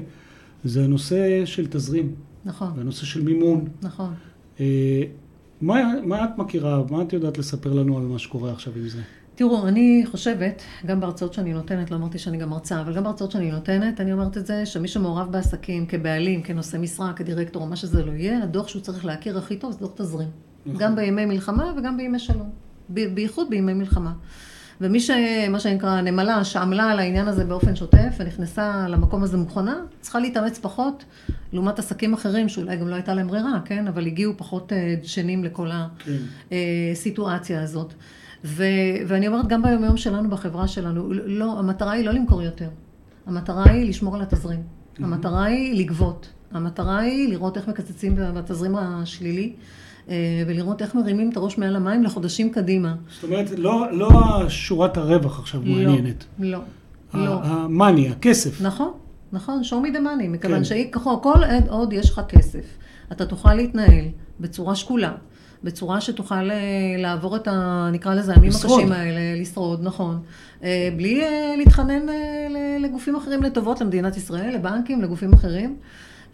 זה 0.65 0.85
הנושא 0.85 1.47
של 1.47 1.67
תזרים. 1.67 2.15
נכון. 2.45 2.69
והנושא 2.77 3.07
של 3.07 3.23
מימון. 3.23 3.65
נכון. 3.83 4.11
אה, 4.61 5.03
מה, 5.61 5.95
מה 6.05 6.25
את 6.25 6.39
מכירה, 6.39 6.83
מה 6.91 7.03
את 7.03 7.13
יודעת 7.13 7.39
לספר 7.39 7.73
לנו 7.73 7.99
על 7.99 8.05
מה 8.05 8.19
שקורה 8.19 8.53
עכשיו 8.53 8.73
עם 8.77 8.89
זה? 8.89 9.01
תראו, 9.41 9.69
אני 9.69 10.03
חושבת, 10.11 10.63
גם 10.87 11.01
בהרצאות 11.01 11.35
שאני 11.35 11.53
נותנת, 11.53 11.91
לא 11.91 11.97
אמרתי 11.97 12.19
שאני 12.19 12.39
גם 12.39 12.51
מרצה, 12.51 12.81
אבל 12.81 12.95
גם 12.95 13.05
בהרצאות 13.05 13.31
שאני 13.31 13.51
נותנת, 13.51 14.01
אני 14.01 14.13
אומרת 14.13 14.37
את 14.37 14.47
זה, 14.47 14.67
שמי 14.67 14.89
שמעורב 14.89 15.33
בעסקים, 15.33 15.87
כבעלים, 15.87 16.43
כנושא 16.43 16.77
משרה, 16.77 17.13
כדירקטור, 17.13 17.67
מה 17.67 17.77
שזה 17.77 18.05
לא 18.05 18.13
יהיה, 18.13 18.43
הדוח 18.43 18.69
שהוא 18.69 18.83
צריך 18.83 19.05
להכיר 19.05 19.39
הכי 19.39 19.57
טוב 19.57 19.73
זה 19.73 19.79
דוח 19.79 19.93
תזרים. 19.95 20.29
נכון. 20.67 20.81
גם 20.81 20.97
בימי 20.97 21.27
מלחמה 21.27 21.73
וגם 21.77 21.97
בימי 21.97 22.19
שלום. 22.19 22.51
בייחוד 22.89 23.51
בימי 23.51 23.73
מלחמה. 23.73 24.13
ומי 24.81 25.01
ש... 25.01 25.11
מה 25.51 25.61
שנקרא 25.61 26.01
נמלה, 26.01 26.45
שעמלה 26.45 26.91
על 26.91 26.99
העניין 26.99 27.29
הזה 27.29 27.45
באופן 27.45 27.77
שוטף 27.77 28.15
ונכנסה 28.19 28.87
למקום 28.89 29.23
הזה 29.23 29.37
מוכנה, 29.37 29.81
צריכה 30.01 30.19
להתאמץ 30.19 30.59
פחות, 30.59 31.05
לעומת 31.53 31.79
עסקים 31.79 32.15
אחרים 32.15 32.49
שאולי 32.49 32.77
גם 32.77 32.89
לא 32.89 32.95
הייתה 32.95 33.15
להם 33.15 33.29
ברירה, 33.29 33.61
כן? 33.65 33.87
אבל 33.87 34.07
הגיעו 34.07 34.33
פחות 34.37 34.73
אה, 34.73 34.95
דשנים 35.03 35.45
לכל 35.45 35.69
כן. 35.99 36.13
הסיטואציה 36.93 37.63
הזאת. 37.63 37.95
ו... 38.45 38.65
ואני 39.07 39.29
אומרת, 39.29 39.47
גם 39.47 39.63
ביום-יום 39.63 39.97
שלנו, 39.97 40.31
בחברה 40.31 40.69
שלנו, 40.69 41.13
לא, 41.13 41.59
המטרה 41.59 41.93
היא 41.93 42.05
לא 42.05 42.13
למכור 42.13 42.43
יותר. 42.43 42.69
המטרה 43.27 43.65
היא 43.71 43.89
לשמור 43.89 44.15
על 44.15 44.23
התזרים. 44.23 44.63
המטרה 44.99 45.45
היא 45.45 45.81
לגבות. 45.81 46.29
המטרה 46.53 46.99
היא 46.99 47.29
לראות 47.29 47.57
איך 47.57 47.69
מקצצים 47.69 48.15
בתזרים 48.17 48.77
השלילי. 48.77 49.53
אה, 50.09 50.43
ולראות 50.47 50.83
איך 50.83 50.95
מרימים 50.95 51.31
את 51.31 51.37
הראש 51.37 51.59
מעל 51.59 51.77
המים 51.77 52.03
לחודשים 52.03 52.51
קדימה. 52.51 52.95
זאת 53.11 53.25
אומרת, 53.25 53.51
לא, 53.59 53.93
לא 53.93 54.11
שורת 54.49 54.97
הרווח 54.97 55.39
עכשיו 55.39 55.61
מעניינת. 55.65 56.25
לא, 56.39 56.59
לא, 57.15 57.25
לא. 57.25 57.41
המאני, 57.43 58.09
הכסף. 58.09 58.61
נכון, 58.61 58.93
נכון, 59.33 59.61
show 59.65 59.87
me 59.87 59.97
the 59.97 59.99
money, 59.99 60.29
מכיוון 60.29 60.65
כן. 60.65 60.65
שכל 60.65 61.35
עוד 61.69 61.93
יש 61.93 62.11
לך 62.11 62.21
כסף, 62.29 62.65
אתה 63.13 63.27
תוכל 63.27 63.55
להתנהל 63.55 64.05
בצורה 64.41 64.75
שקולה, 64.75 65.13
בצורה 65.65 66.01
שתוכל 66.01 66.51
אה, 66.51 66.57
לעבור 66.99 67.37
את 67.37 67.49
ה... 67.49 67.89
נקרא 67.93 68.15
לזה 68.15 68.33
הימים. 68.33 68.51
הקשים 68.51 68.93
האלה, 68.93 69.41
לשרוד, 69.41 69.81
נכון. 69.83 70.23
אה, 70.63 70.89
בלי 70.97 71.23
אה, 71.23 71.55
להתחנן 71.57 72.07
לגופים 72.81 73.17
אחרים 73.17 73.43
לטובות, 73.43 73.81
למדינת 73.81 74.17
ישראל, 74.17 74.55
לבנקים, 74.55 75.03
לגופים 75.03 75.33
אחרים. 75.33 75.77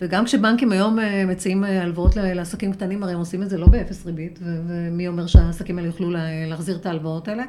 וגם 0.00 0.24
כשבנקים 0.24 0.72
היום 0.72 0.98
אה, 0.98 1.24
מציעים 1.26 1.64
אה, 1.64 1.82
הלוואות 1.82 2.16
לעסקים 2.16 2.72
קטנים, 2.72 3.02
הרי 3.02 3.12
הם 3.12 3.18
עושים 3.18 3.42
את 3.42 3.50
זה 3.50 3.58
לא 3.58 3.66
באפס 3.66 4.06
ריבית, 4.06 4.38
ומי 4.42 5.08
אומר 5.08 5.26
שהעסקים 5.26 5.78
האלה 5.78 5.88
יוכלו 5.88 6.10
לה- 6.10 6.46
להחזיר 6.48 6.76
את 6.76 6.86
ההלוואות 6.86 7.28
האלה? 7.28 7.42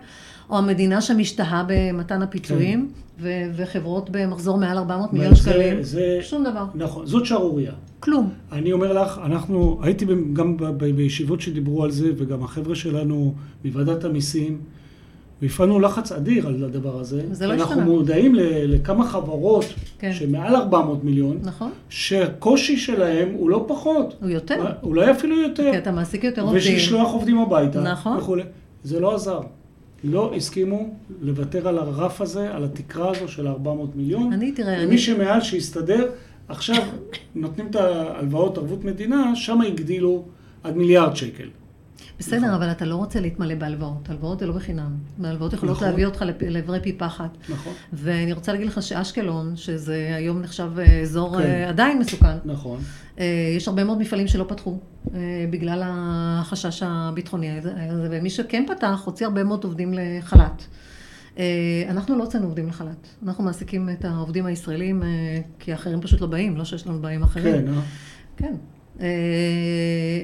או 0.49 0.57
המדינה 0.57 1.01
שמשתהה 1.01 1.65
במתן 1.67 2.21
הפיצויים, 2.21 2.89
ו- 3.19 3.29
וחברות 3.55 4.09
במחזור 4.11 4.57
מעל 4.57 4.77
400 4.77 5.13
מיליון 5.13 5.35
שקלים, 5.35 5.83
זה- 5.83 6.17
שום 6.21 6.43
דבר, 6.43 6.65
נכון, 6.75 7.05
זאת 7.05 7.25
שערורייה. 7.25 7.71
כלום. 7.99 8.29
אני 8.51 8.71
אומר 8.71 8.93
לך, 9.03 9.19
אנחנו, 9.25 9.79
הייתי 9.83 10.05
גם 10.33 10.57
בישיבות 10.95 11.41
שדיברו 11.41 11.83
על 11.83 11.91
זה, 11.91 12.09
וגם 12.17 12.43
החבר'ה 12.43 12.75
שלנו 12.75 13.33
מוועדת 13.65 14.03
המיסים, 14.03 14.57
והפעלנו 15.41 15.79
לחץ 15.79 16.11
אדיר 16.11 16.47
על 16.47 16.63
הדבר 16.63 16.99
הזה. 16.99 17.21
זה 17.31 17.47
לא 17.47 17.53
אנחנו 17.53 17.65
השתנה. 17.65 17.85
מודעים 17.85 18.35
ל- 18.35 18.41
לכמה 18.73 19.07
חברות 19.07 19.65
כן. 19.99 20.13
שמעל 20.13 20.55
400 20.55 21.03
מיליון, 21.03 21.37
נכון? 21.43 21.71
שהקושי 21.89 22.77
שלהם 22.77 23.29
הוא 23.33 23.49
לא 23.49 23.65
פחות. 23.67 24.15
הוא 24.21 24.29
יותר. 24.29 24.65
אולי 24.83 25.11
אפילו 25.11 25.41
יותר. 25.41 25.71
כי 25.71 25.77
אתה 25.77 25.91
מעסיק 25.91 26.23
יותר 26.23 26.41
עובדים. 26.41 26.57
ושישלוח 26.57 27.11
עובדים 27.13 27.37
הביתה. 27.39 27.81
נכון. 27.81 28.17
וכולי. 28.17 28.43
זה 28.83 28.99
לא 28.99 29.15
עזר. 29.15 29.39
לא 30.03 30.33
הסכימו 30.35 30.89
לוותר 31.21 31.67
על 31.67 31.77
הרף 31.77 32.21
הזה, 32.21 32.53
על 32.55 32.63
התקרה 32.63 33.11
הזו 33.11 33.27
של 33.27 33.47
400 33.47 33.95
מיליון. 33.95 34.33
אני, 34.33 34.51
תראה, 34.51 34.73
ומי 34.77 34.85
אני... 34.85 34.97
שמעל 34.97 35.41
שיסתדר, 35.41 36.09
עכשיו 36.47 36.75
נותנים 37.35 37.67
את 37.67 37.75
ההלוואות 37.75 38.57
ערבות 38.57 38.83
מדינה, 38.83 39.35
שם 39.35 39.61
הגדילו 39.61 40.23
עד 40.63 40.75
מיליארד 40.77 41.15
שקל. 41.15 41.47
בסדר, 42.19 42.37
נכון. 42.37 42.49
אבל 42.49 42.71
אתה 42.71 42.85
לא 42.85 42.95
רוצה 42.95 43.19
להתמלא 43.19 43.55
בהלוואות. 43.55 44.09
הלוואות 44.09 44.39
זה 44.39 44.45
לא 44.45 44.53
בחינם. 44.53 44.95
והלוואות 45.19 45.53
יכולות 45.53 45.75
נכון. 45.75 45.87
להביא 45.87 46.05
אותך 46.05 46.25
לעברי 46.41 46.79
פי 46.81 46.93
פחת. 46.93 47.37
נכון, 47.49 47.73
ואני 47.93 48.33
רוצה 48.33 48.53
להגיד 48.53 48.67
לך 48.67 48.81
שאשקלון, 48.81 49.55
שזה 49.55 50.11
היום 50.15 50.41
נחשב 50.41 50.71
אה, 50.79 51.01
אזור 51.01 51.37
כן. 51.37 51.43
אה, 51.43 51.69
עדיין 51.69 51.99
מסוכן, 51.99 52.37
נכון. 52.45 52.79
אה, 53.19 53.53
יש 53.57 53.67
הרבה 53.67 53.83
מאוד 53.83 53.97
מפעלים 53.97 54.27
שלא 54.27 54.45
פתחו 54.47 54.79
בגלל 55.49 55.81
החשש 55.85 56.83
הביטחוני 56.85 57.57
הזה, 57.57 57.73
ומי 58.11 58.29
שכן 58.29 58.65
פתח, 58.67 59.01
הוציא 59.05 59.25
הרבה 59.25 59.43
מאוד 59.43 59.63
עובדים 59.63 59.93
לחל"ת. 59.93 60.63
אנחנו 61.89 62.17
לא 62.17 62.23
הוצאנו 62.23 62.45
עובדים 62.45 62.67
לחל"ת, 62.67 63.07
אנחנו 63.25 63.43
מעסיקים 63.43 63.89
את 63.89 64.05
העובדים 64.05 64.45
הישראלים, 64.45 65.03
כי 65.59 65.71
האחרים 65.71 66.01
פשוט 66.01 66.21
לא 66.21 66.27
באים, 66.27 66.57
לא 66.57 66.65
שיש 66.65 66.87
לנו 66.87 67.01
באים 67.01 67.23
אחרים. 67.23 67.65
כן, 67.65 67.73
אה? 67.73 67.81
כן. 68.37 68.55
אה, 69.01 69.07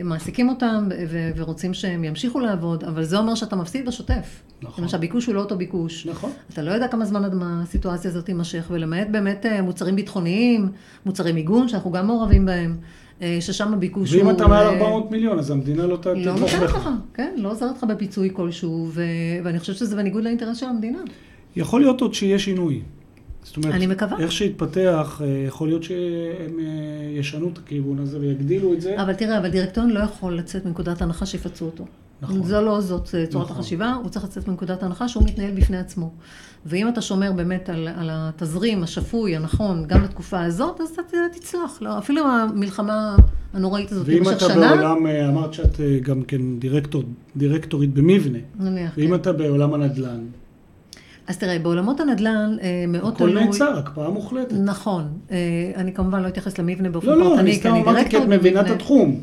מעסיקים 0.04 0.50
אותם 0.50 0.88
ו- 1.10 1.32
ורוצים 1.36 1.74
שהם 1.74 2.04
ימשיכו 2.04 2.40
לעבוד, 2.40 2.84
אבל 2.84 3.04
זה 3.04 3.18
אומר 3.18 3.36
שאתה 3.36 3.56
מפסיד 3.56 3.86
בשוטף. 3.86 4.42
נכון. 4.62 4.76
כיוון 4.76 4.90
שהביקוש 4.90 5.26
הוא 5.26 5.36
לא 5.36 5.40
אותו 5.40 5.58
ביקוש. 5.58 6.08
נכון. 6.08 6.32
אתה 6.54 6.62
לא 6.62 6.72
יודע 6.72 6.88
כמה 6.88 7.06
זמן 7.06 7.22
הסיטואציה 7.44 8.12
הזאת 8.12 8.26
תימשך, 8.26 8.68
ולמעט 8.72 9.08
באמת 9.12 9.46
אה, 9.46 9.62
מוצרים 9.62 9.96
ביטחוניים, 9.96 10.70
מוצרי 11.06 11.32
מיגון, 11.32 11.68
שאנחנו 11.68 11.92
גם 11.92 12.08
מעורבים 12.08 12.46
בהם, 12.46 12.76
אה, 13.22 13.38
ששם 13.42 13.74
הביקוש 13.74 14.14
הוא... 14.14 14.22
ואם 14.22 14.30
אתה 14.30 14.48
מעל 14.48 14.68
אה, 14.68 14.74
400 14.74 15.12
מיליון, 15.12 15.40
אז 15.40 15.52
המדינה 15.52 15.88
לא 15.88 15.96
ת- 15.98 16.06
לא 16.06 16.14
תתמוך 16.34 16.40
נותנת 16.54 16.64
בך. 16.70 16.76
לך, 16.76 16.90
כן, 17.14 17.34
לא 17.38 17.52
עוזרת 17.52 17.78
לך 17.78 17.84
בפיצוי 17.84 18.30
כלשהו, 18.34 18.88
ו- 18.92 19.02
ואני 19.44 19.60
חושבת 19.60 19.76
שזה 19.76 19.96
בניגוד 19.96 20.24
לאינטרס 20.24 20.58
של 20.58 20.66
המדינה. 20.66 21.00
יכול 21.56 21.82
להיות 21.82 22.02
עוד 22.02 22.14
שיהיה 22.14 22.40
שינוי. 22.40 22.82
זאת 23.44 23.58
אומרת, 23.58 23.74
אני 23.74 23.88
מקווה. 23.88 24.20
איך 24.20 24.32
שיתפתח, 24.32 25.22
אה, 25.24 25.44
יכול 25.48 25.68
להיות 25.68 25.84
שהם 25.84 26.60
אה, 26.60 27.20
ישנו 27.20 27.50
את 27.54 27.58
הכיוון 27.58 28.00
הזה 28.00 28.20
ויגדילו 28.20 28.74
את 28.74 28.82
זה. 28.82 29.02
אבל 29.02 29.14
תראה, 29.14 29.38
אבל 29.38 29.50
דירקטוריון 29.50 29.94
לא 29.94 30.00
יכול 30.00 30.38
לצאת 30.38 30.66
מנקודת 30.66 31.02
הנחה 31.02 31.26
שיפצו 31.26 31.66
אותו. 31.66 31.86
נכון. 32.22 32.44
זו 32.44 32.62
לא 32.62 32.82
זאת 32.82 33.16
אה, 33.16 33.26
צורת 33.26 33.46
נכון. 33.46 33.58
החשיבה, 33.58 33.94
הוא 33.94 34.10
צריך 34.10 34.26
לצאת 34.26 34.48
מנקודת 34.48 34.84
הנחה 34.84 35.08
שהוא 35.08 35.24
מתנהל 35.24 35.52
בפני 35.52 35.78
עצמו. 35.78 36.12
ואם 36.66 36.90
אתה 36.90 37.02
שומר 37.02 37.32
באמת 37.32 37.70
על, 37.70 37.88
על 37.88 38.10
התזרים 38.12 38.84
השפוי, 38.84 39.36
הנכון, 39.36 39.86
גם 39.88 40.04
לתקופה 40.04 40.42
הזאת, 40.42 40.82
אז 40.82 40.90
אתה 40.92 41.18
תצלח. 41.32 41.82
לא, 41.82 41.98
אפילו 41.98 42.28
המלחמה 42.28 43.16
הנוראית 43.54 43.92
הזאת 43.92 44.08
ואם 44.08 44.18
במשך 44.18 44.38
אתה 44.38 44.54
שנה, 44.54 44.76
בעולם, 44.76 45.08
אה, 45.08 45.30
אמרת 45.30 45.54
שאת 45.54 45.80
גם 46.02 46.24
כן 46.24 46.60
דירקטור, 46.60 47.04
דירקטורית 47.38 47.94
במבנה, 47.94 48.40
נניח, 48.60 48.94
ואם 48.98 49.08
כן. 49.08 49.16
אתה 49.16 49.34
בעולם 49.34 49.74
הנדל"ן, 49.74 50.20
אז 51.28 51.38
תראה, 51.38 51.60
בעולמות 51.60 52.00
הנדל"ן 52.00 52.58
אה, 52.62 52.86
מאוד 52.88 53.14
הכל 53.14 53.30
תלוי... 53.30 53.46
נעצר, 53.46 53.78
הקפאה 53.78 54.10
מוחלטת. 54.10 54.56
נכון. 54.64 55.08
אה, 55.32 55.38
אני 55.76 55.94
כמובן 55.94 56.24
לא 56.24 56.28
אתייחס 56.28 56.58
למבנה 56.58 56.90
באופן 56.90 57.08
לא, 57.08 57.18
לא, 57.18 57.24
פרטני, 57.24 57.40
אני 57.42 57.56
סתם 57.56 57.74
אמרתי 57.74 58.10
כי 58.10 58.18
את 58.18 58.28
מבינה 58.28 58.62
את. 58.62 58.70
התחום. 58.70 59.20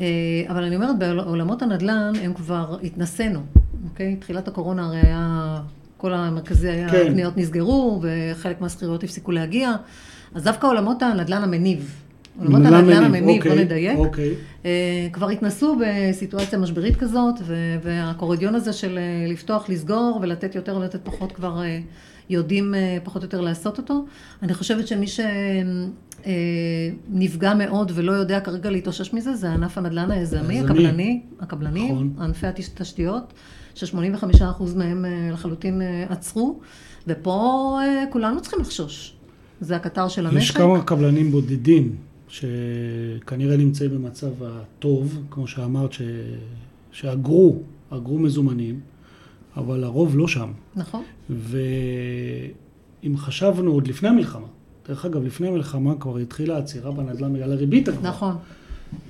אה, 0.00 0.06
אבל 0.48 0.64
אני 0.64 0.76
אומרת, 0.76 0.98
בעולמות 0.98 1.62
הנדל"ן 1.62 2.12
הם 2.22 2.34
כבר 2.34 2.76
התנסינו, 2.82 3.40
אוקיי? 3.90 4.16
תחילת 4.16 4.48
הקורונה 4.48 4.86
הרי 4.86 4.98
היה, 5.02 5.58
כל 5.96 6.14
המרכזי 6.14 6.68
היה, 6.68 6.88
כן. 6.88 7.14
נסגרו, 7.36 8.02
וחלק 8.02 8.60
מהשכירויות 8.60 9.04
הפסיקו 9.04 9.32
להגיע. 9.32 9.72
אז 10.34 10.44
דווקא 10.44 10.66
עולמות 10.66 11.02
הנדל"ן 11.02 11.42
המניב, 11.42 12.05
עולמות 12.38 12.60
נדל"ן 12.60 12.74
הנדל"ן 12.74 13.10
מניב, 13.10 13.14
המניב, 13.14 13.46
אוקיי, 13.46 13.64
נדייק, 13.64 13.98
אוקיי. 13.98 14.34
אה, 14.64 15.08
כבר 15.12 15.28
התנסו 15.30 15.76
בסיטואציה 15.80 16.58
משברית 16.58 16.96
כזאת, 16.96 17.34
ו- 17.42 17.76
והקורידיון 17.82 18.54
הזה 18.54 18.72
של 18.72 18.98
אה, 18.98 19.26
לפתוח, 19.32 19.68
לסגור 19.68 20.18
ולתת 20.22 20.54
יותר 20.54 20.76
ולתת 20.76 21.00
פחות 21.04 21.32
כבר 21.32 21.62
אה, 21.62 21.80
יודעים 22.30 22.74
פחות 23.04 23.22
או 23.22 23.26
יותר 23.26 23.40
לעשות 23.40 23.78
אותו. 23.78 24.04
אני 24.42 24.54
חושבת 24.54 24.88
שמי 24.88 25.06
שנפגע 27.08 27.54
מאוד 27.54 27.92
ולא 27.94 28.12
יודע 28.12 28.40
כרגע 28.40 28.70
להתאושש 28.70 29.12
מזה, 29.12 29.34
זה 29.34 29.50
ענף 29.50 29.78
הנדל"ן 29.78 30.10
היזמי. 30.10 30.60
הקבלני, 30.60 31.20
הקבלנים, 31.40 31.94
נכון. 31.94 32.14
ענפי 32.20 32.46
התשתיות, 32.46 33.32
ש-85% 33.74 34.62
מהם 34.76 35.04
לחלוטין 35.32 35.82
עצרו, 36.08 36.60
ופה 37.06 37.78
כולנו 38.10 38.40
צריכים 38.40 38.60
לחשוש. 38.60 39.12
זה 39.60 39.76
הקטר 39.76 40.08
של 40.08 40.26
המשק. 40.26 40.38
יש 40.38 40.50
כמה 40.50 40.82
קבלנים 40.82 41.30
בודדים 41.30 41.96
שכנראה 42.28 43.56
נמצאים 43.56 43.90
במצב 43.90 44.30
הטוב, 44.42 45.22
כמו 45.30 45.46
שאמרת, 45.46 45.92
ש... 45.92 46.02
שאגרו, 46.92 47.58
אגרו 47.90 48.18
מזומנים, 48.18 48.80
אבל 49.56 49.84
הרוב 49.84 50.18
לא 50.18 50.28
שם. 50.28 50.52
נכון. 50.76 51.02
ואם 51.30 53.16
חשבנו 53.16 53.72
עוד 53.72 53.88
לפני 53.88 54.08
המלחמה, 54.08 54.46
דרך 54.88 55.04
אגב, 55.04 55.24
לפני 55.24 55.48
המלחמה 55.48 55.94
כבר 56.00 56.18
התחילה 56.18 56.58
עצירה 56.58 56.90
בנדל"ן 56.90 57.32
בגלל 57.32 57.52
הריבית 57.52 57.88
הגבוהה. 57.88 58.10
נכון, 58.10 58.36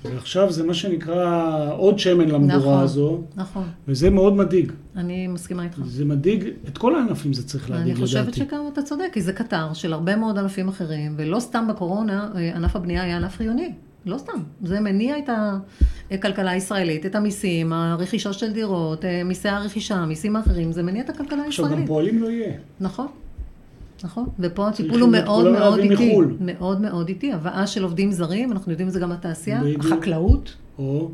ועכשיו 0.05 0.53
זה 0.53 0.65
מה 0.65 0.75
שנקרא 0.75 1.73
עוד 1.77 1.99
שמן 1.99 2.29
למדורה 2.29 2.59
נכון. 2.59 2.85
הזו, 2.85 3.21
נכון. 3.37 3.65
וזה 3.89 4.11
מאוד 4.11 4.37
מדאיג. 4.37 4.73
אני 4.97 5.27
מסכימה 5.27 5.65
איתך. 5.65 5.79
זה 5.85 6.05
מדאיג, 6.05 6.45
את 6.69 6.79
כל 6.79 6.95
הענפים 6.95 7.33
זה 7.33 7.47
צריך 7.49 7.71
להדאיג 7.71 7.85
אני 7.85 7.95
לדעתי. 7.95 8.07
חושבת 8.07 8.35
שגם 8.35 8.61
אתה 8.73 8.83
צודק, 8.83 9.09
כי 9.13 9.21
זה 9.23 9.33
קטר 9.33 9.73
של 9.73 9.93
הרבה 9.93 10.17
מאוד 10.17 10.39
ענפים 10.39 10.69
אחרים, 10.69 11.15
ולא 11.17 11.41
סתם 11.41 11.67
בקורונה 11.69 12.31
אה, 12.35 12.57
ענף 12.57 12.77
הבנייה 12.77 13.03
היה 13.03 13.17
ענף 13.17 13.37
חיוני. 13.37 13.73
לא 14.07 14.19
סתם. 14.19 14.39
זה 14.63 14.81
מניע 14.81 15.19
את 15.19 15.31
הכלכלה 16.11 16.51
הישראלית, 16.51 17.07
את 17.07 17.15
המיסים, 17.15 17.73
הרכישות 17.73 18.35
של 18.35 18.53
דירות, 18.53 19.05
אה, 19.05 19.23
מיסי 19.25 19.49
הרכישה, 19.49 19.95
המיסים 19.95 20.37
האחרים, 20.37 20.73
זה 20.73 20.83
מניע 20.83 21.03
את 21.03 21.11
הכלכלה 21.11 21.47
עכשיו 21.47 21.65
גם 21.65 21.71
הישראלית. 21.71 21.89
פועלים 21.89 22.23
לא 22.23 22.31
יהיה. 22.31 22.53
נכון. 22.81 23.07
נכון, 24.05 24.29
ופה 24.39 24.69
הטיפול 24.69 25.01
הוא 25.01 25.11
מאוד 25.11 25.53
מאוד 25.53 25.79
איטי. 25.79 25.95
מחו"ל. 26.11 26.37
מאוד 26.41 26.81
מאוד 26.81 27.09
איטי. 27.09 27.33
הבאה 27.33 27.67
של 27.67 27.83
עובדים 27.83 28.13
זרים, 28.13 28.53
אנחנו 28.53 28.73
יודעים 28.73 28.89
את 28.89 28.93
זה 28.93 29.01
גם 29.01 29.11
בתעשייה, 29.11 29.61
בדיוק. 29.61 29.85
החקלאות, 29.85 30.55
או 30.79 31.11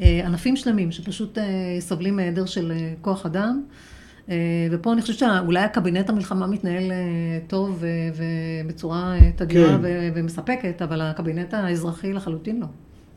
אה, 0.00 0.26
ענפים 0.26 0.56
שלמים 0.56 0.92
שפשוט 0.92 1.38
אה, 1.38 1.44
סובלים 1.80 2.16
מהיעדר 2.16 2.46
של 2.46 2.72
אה, 2.72 2.94
כוח 3.00 3.26
אדם. 3.26 3.62
ופה 4.70 4.92
אני 4.92 5.02
חושבת 5.02 5.18
שאולי 5.18 5.60
הקבינט 5.60 6.10
המלחמה 6.10 6.46
מתנהל 6.46 6.92
טוב 7.46 7.84
ובצורה 8.64 9.16
תדירה 9.36 9.78
כן. 9.82 10.12
ומספקת, 10.14 10.82
אבל 10.82 11.00
הקבינט 11.00 11.54
האזרחי 11.54 12.12
לחלוטין 12.12 12.60
לא. 12.60 12.64
הם 12.64 12.70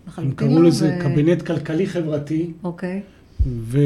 לחלוטין 0.08 0.36
קראו 0.36 0.62
לא, 0.62 0.67
לזה 0.67 0.98
ו- 1.00 1.03
קבינט 1.03 1.41
כלכלי-חברתי, 1.41 2.51
אוקיי, 2.63 3.01
ובוא 3.48 3.77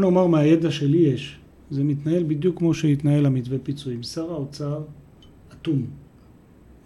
נאמר 0.00 0.26
מהידע 0.26 0.70
שלי 0.70 0.98
יש, 0.98 1.38
זה 1.70 1.84
מתנהל 1.84 2.24
בדיוק 2.26 2.58
כמו 2.58 2.74
שהתנהל 2.74 3.26
המתווה 3.26 3.58
פיצויים. 3.62 4.02
שר 4.02 4.32
האוצר 4.32 4.82
אטום. 5.52 5.86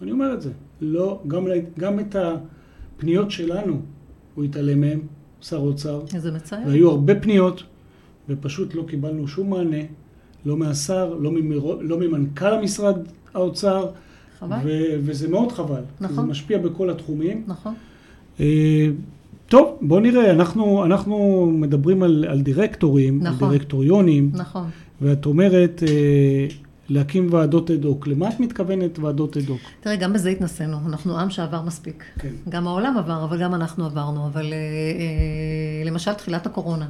אני 0.01 0.11
אומר 0.11 0.33
את 0.33 0.41
זה. 0.41 0.51
לא, 0.81 1.21
גם, 1.27 1.47
גם 1.79 1.99
את 1.99 2.15
הפניות 2.15 3.31
שלנו 3.31 3.81
הוא 4.35 4.43
התעלם 4.43 4.81
מהם, 4.81 4.99
שר 5.41 5.57
האוצר. 5.57 6.01
זה 6.17 6.31
מצער. 6.31 6.59
והיו 6.67 6.89
הרבה 6.89 7.19
פניות, 7.19 7.63
ופשוט 8.29 8.75
לא 8.75 8.83
קיבלנו 8.87 9.27
שום 9.27 9.49
מענה, 9.49 9.77
לא 10.45 10.57
מהשר, 10.57 11.13
לא, 11.13 11.31
ממרו, 11.31 11.81
לא 11.81 11.99
ממנכ"ל 11.99 12.53
המשרד 12.53 12.97
האוצר, 13.33 13.89
חבל, 14.39 14.57
ו- 14.63 14.95
וזה 14.99 15.27
מאוד 15.27 15.51
חבל. 15.51 15.81
נכון. 16.01 16.15
זה 16.15 16.21
משפיע 16.21 16.57
בכל 16.57 16.89
התחומים. 16.89 17.43
נכון. 17.47 17.73
טוב, 19.53 19.77
בוא 19.81 19.99
נראה, 20.01 20.31
אנחנו, 20.31 20.85
אנחנו 20.85 21.45
מדברים 21.53 22.03
על, 22.03 22.25
על 22.29 22.41
דירקטורים, 22.41 23.19
נכון. 23.23 23.47
על 23.47 23.53
דירקטוריונים, 23.53 24.31
נכון. 24.33 24.69
ואת 25.01 25.25
אומרת 25.25 25.83
אה, 25.87 26.47
להקים 26.89 27.27
ועדות 27.31 27.71
אד-הוק. 27.71 28.07
למה 28.07 28.29
את 28.29 28.39
מתכוונת 28.39 28.99
ועדות 28.99 29.37
אד-הוק? 29.37 29.61
תראה, 29.79 29.95
גם 29.95 30.13
בזה 30.13 30.29
התנסינו, 30.29 30.77
אנחנו 30.87 31.19
עם 31.19 31.29
שעבר 31.29 31.61
מספיק. 31.61 32.03
כן. 32.19 32.29
גם 32.49 32.67
העולם 32.67 32.97
עבר, 32.97 33.23
אבל 33.23 33.41
גם 33.41 33.55
אנחנו 33.55 33.85
עברנו. 33.85 34.25
אבל 34.27 34.53
אה, 34.53 34.57
אה, 34.57 35.85
למשל, 35.85 36.13
תחילת 36.13 36.45
הקורונה. 36.45 36.85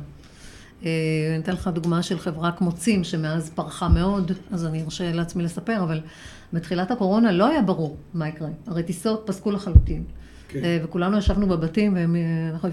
אה, 0.86 0.90
אני 1.36 1.44
אתן 1.44 1.54
לך 1.54 1.68
דוגמה 1.68 2.04
של 2.04 2.20
חברה 2.20 2.52
כמו 2.52 2.72
צים, 2.72 3.04
שמאז 3.04 3.50
פרחה 3.56 3.90
מאוד, 3.90 4.32
אז 4.52 4.66
אני 4.66 4.84
ארשה 4.84 5.12
לעצמי 5.12 5.44
לספר, 5.44 5.84
אבל 5.84 6.02
בתחילת 6.54 6.92
הקורונה 6.92 7.32
לא 7.32 7.48
היה 7.48 7.62
ברור 7.62 7.98
מה 8.14 8.28
יקרה. 8.28 8.50
הרי 8.68 8.84
טיסות 8.84 9.24
פסקו 9.26 9.52
לחלוטין. 9.52 10.04
כן. 10.54 10.64
אה, 10.64 10.80
וכולנו 10.84 11.18
ישבנו 11.18 11.48
בבתים, 11.48 11.98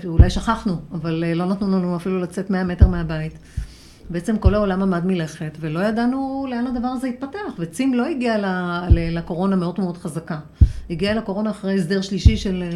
ואולי 0.03 0.31
שכחנו, 0.31 0.77
אבל 0.93 1.25
אה, 1.27 1.35
לא 1.35 1.47
נתנו 1.47 1.79
לנו 1.79 1.97
אפילו 1.97 2.21
לצאת 2.21 2.51
100 2.51 2.65
מטר 2.65 2.89
מהבית. 2.89 3.39
בעצם 4.11 4.39
כל 4.39 4.55
העולם 4.55 4.83
עמד 4.83 5.07
מלכת, 5.07 5.59
ולא 5.61 5.81
ידענו 5.81 6.47
לאן 6.51 6.67
הדבר 6.67 6.89
הזה 6.89 7.09
יתפתח. 7.09 7.55
וצים 7.59 7.95
לא 7.95 8.07
הגיע 8.07 8.37
לקורונה 8.91 9.57
מאוד 9.57 9.81
מאוד 9.81 9.97
חזקה. 9.97 10.39
הגיע 10.91 11.15
לקורונה 11.15 11.51
אחרי 11.51 11.75
הסדר 11.75 12.01
שלישי 12.01 12.37
של 12.37 12.63
אה, 12.63 12.69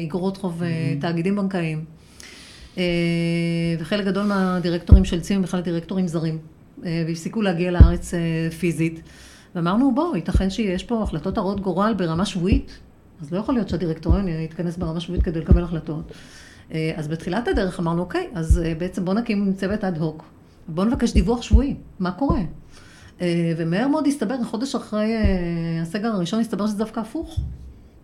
איגרות 0.00 0.36
חוב 0.36 0.62
אה, 0.62 0.94
תאגידים 1.00 1.36
בנקאיים. 1.36 1.84
אה, 2.78 2.84
וחלק 3.78 4.06
גדול 4.06 4.26
מהדירקטורים 4.26 5.04
של 5.04 5.20
צים 5.20 5.36
הם 5.36 5.42
בכלל 5.42 5.60
דירקטורים 5.60 6.08
זרים, 6.08 6.38
אה, 6.84 7.04
והפסיקו 7.06 7.42
להגיע 7.42 7.70
לארץ 7.70 8.14
אה, 8.14 8.50
פיזית. 8.58 9.02
ואמרנו, 9.54 9.94
בוא, 9.94 10.16
ייתכן 10.16 10.50
שיש 10.50 10.84
פה 10.84 11.02
החלטות 11.02 11.38
הרות 11.38 11.60
גורל 11.60 11.94
ברמה 11.96 12.24
שבועית, 12.24 12.78
אז 13.20 13.32
לא 13.32 13.38
יכול 13.38 13.54
להיות 13.54 13.68
שהדירקטוריון 13.68 14.28
יתכנס 14.28 14.76
ברמה 14.76 15.00
שבועית 15.00 15.22
כדי 15.22 15.40
לקבל 15.40 15.64
החלטות. 15.64 16.12
אה, 16.72 16.92
אז 16.96 17.08
בתחילת 17.08 17.48
הדרך 17.48 17.80
אמרנו, 17.80 18.02
אוקיי, 18.02 18.28
אז 18.34 18.62
אה, 18.64 18.74
בעצם 18.78 19.04
בוא 19.04 19.14
נקים 19.14 19.52
צוות 19.52 19.84
אד 19.84 19.98
הוק, 19.98 20.24
בוא 20.68 20.84
נבקש 20.84 21.12
דיווח 21.12 21.42
שבועי, 21.42 21.74
מה 21.98 22.10
קורה? 22.10 22.40
אה, 23.20 23.52
ומהר 23.56 23.88
מאוד 23.88 24.06
הסתבר, 24.06 24.44
חודש 24.44 24.74
אחרי 24.74 25.14
הסגר 25.82 26.08
הראשון, 26.08 26.40
הסתבר 26.40 26.66
שזה 26.66 26.78
דווקא 26.78 27.00
הפוך. 27.00 27.40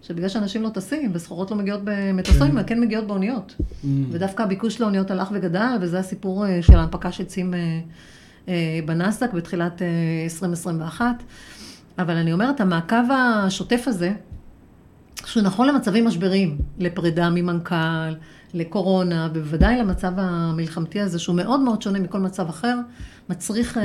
שבגלל 0.03 0.29
שאנשים 0.29 0.63
לא 0.63 0.69
טסים, 0.69 1.11
וסחורות 1.15 1.51
לא 1.51 1.57
מגיעות 1.57 1.81
במטוסים, 1.85 2.53
כן. 2.55 2.63
כן. 2.67 2.81
מגיעות 2.81 3.07
באוניות. 3.07 3.55
Mm. 3.59 3.87
ודווקא 4.11 4.43
הביקוש 4.43 4.81
לאוניות 4.81 5.11
הלך 5.11 5.29
וגדל, 5.33 5.77
וזה 5.81 5.99
הסיפור 5.99 6.45
של 6.61 6.77
ההנפקה 6.77 7.13
של 7.13 7.25
צים 7.25 7.55
אה, 8.49 8.81
בנסדק 8.85 9.33
בתחילת 9.33 9.83
אה, 9.83 9.87
2021. 10.25 11.07
אבל 11.99 12.17
אני 12.17 12.33
אומרת, 12.33 12.61
המעקב 12.61 13.11
השוטף 13.11 13.85
הזה, 13.87 14.13
שהוא 15.27 15.43
נכון 15.43 15.69
למצבים 15.69 16.07
משבריים, 16.07 16.59
לפרידה 16.79 17.31
ממנכ"ל, 17.31 18.15
לקורונה, 18.55 19.29
ובוודאי 19.35 19.79
למצב 19.79 20.13
המלחמתי 20.17 21.01
הזה, 21.01 21.19
שהוא 21.19 21.37
מאוד 21.37 21.61
מאוד 21.61 21.83
שונה 21.83 21.99
מכל 21.99 22.19
מצב 22.19 22.49
אחר, 22.49 22.77
מצריך 23.29 23.79
אה, 23.79 23.83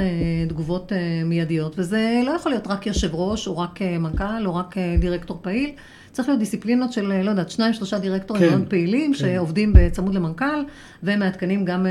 תגובות 0.50 0.94
אה, 0.94 0.98
מיידיות. 1.26 1.80
וזה 1.80 2.22
לא 2.26 2.32
יכול 2.32 2.52
להיות 2.52 2.68
רק 2.68 2.88
יושב 2.88 3.10
ראש, 3.14 3.48
או 3.48 3.58
רק 3.58 3.82
אה, 3.82 3.98
מנכ"ל, 3.98 4.46
או 4.46 4.56
רק 4.56 4.76
דירקטור 5.00 5.40
פעיל. 5.42 5.72
צריך 6.12 6.28
להיות 6.28 6.40
דיסציפלינות 6.40 6.94
של, 6.94 7.22
לא 7.24 7.30
יודעת, 7.30 7.50
שניים, 7.50 7.74
שלושה 7.74 8.00
דירקטורים 8.00 8.44
כן, 8.44 8.50
מאוד 8.50 8.68
פעילים, 8.70 9.14
כן. 9.14 9.20
שעובדים 9.20 9.74
בצמוד 9.74 10.16
למנכ"ל, 10.16 10.64
ומעדכנים 11.04 11.66
גם 11.66 11.86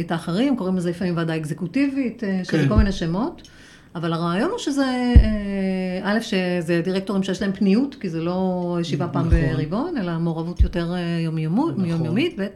את 0.00 0.10
האחרים, 0.10 0.56
קוראים 0.56 0.76
לזה 0.76 0.90
לפעמים 0.90 1.16
ועדה 1.16 1.36
אקזקוטיבית, 1.36 2.24
אה, 2.24 2.40
שזה 2.44 2.62
כן. 2.62 2.68
כל 2.68 2.74
מיני 2.74 2.92
שמות. 2.92 3.48
אבל 3.96 4.12
הרעיון 4.12 4.50
הוא 4.50 4.58
שזה, 4.58 4.84
אה, 4.84 6.00
א', 6.02 6.20
שזה 6.20 6.80
דירקטורים 6.84 7.22
שיש 7.22 7.42
להם 7.42 7.52
פניות, 7.52 7.94
כי 8.00 8.08
זה 8.08 8.20
לא 8.20 8.38
ישיבה 8.80 9.08
פעם 9.08 9.26
נכון. 9.26 9.38
ברבעון, 9.56 9.96
אלא 9.96 10.18
מעורבות 10.18 10.60
יותר 10.60 10.92
אה, 10.94 10.98
יומיומות- 11.24 11.72
נכון. 11.76 11.84
יומיומית, 11.90 12.34
ב', 12.40 12.46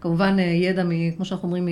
כמובן 0.00 0.36
אה, 0.38 0.44
ידע, 0.44 0.84
מ- 0.84 1.10
כמו 1.16 1.24
שאנחנו 1.24 1.48
אומרים, 1.48 1.68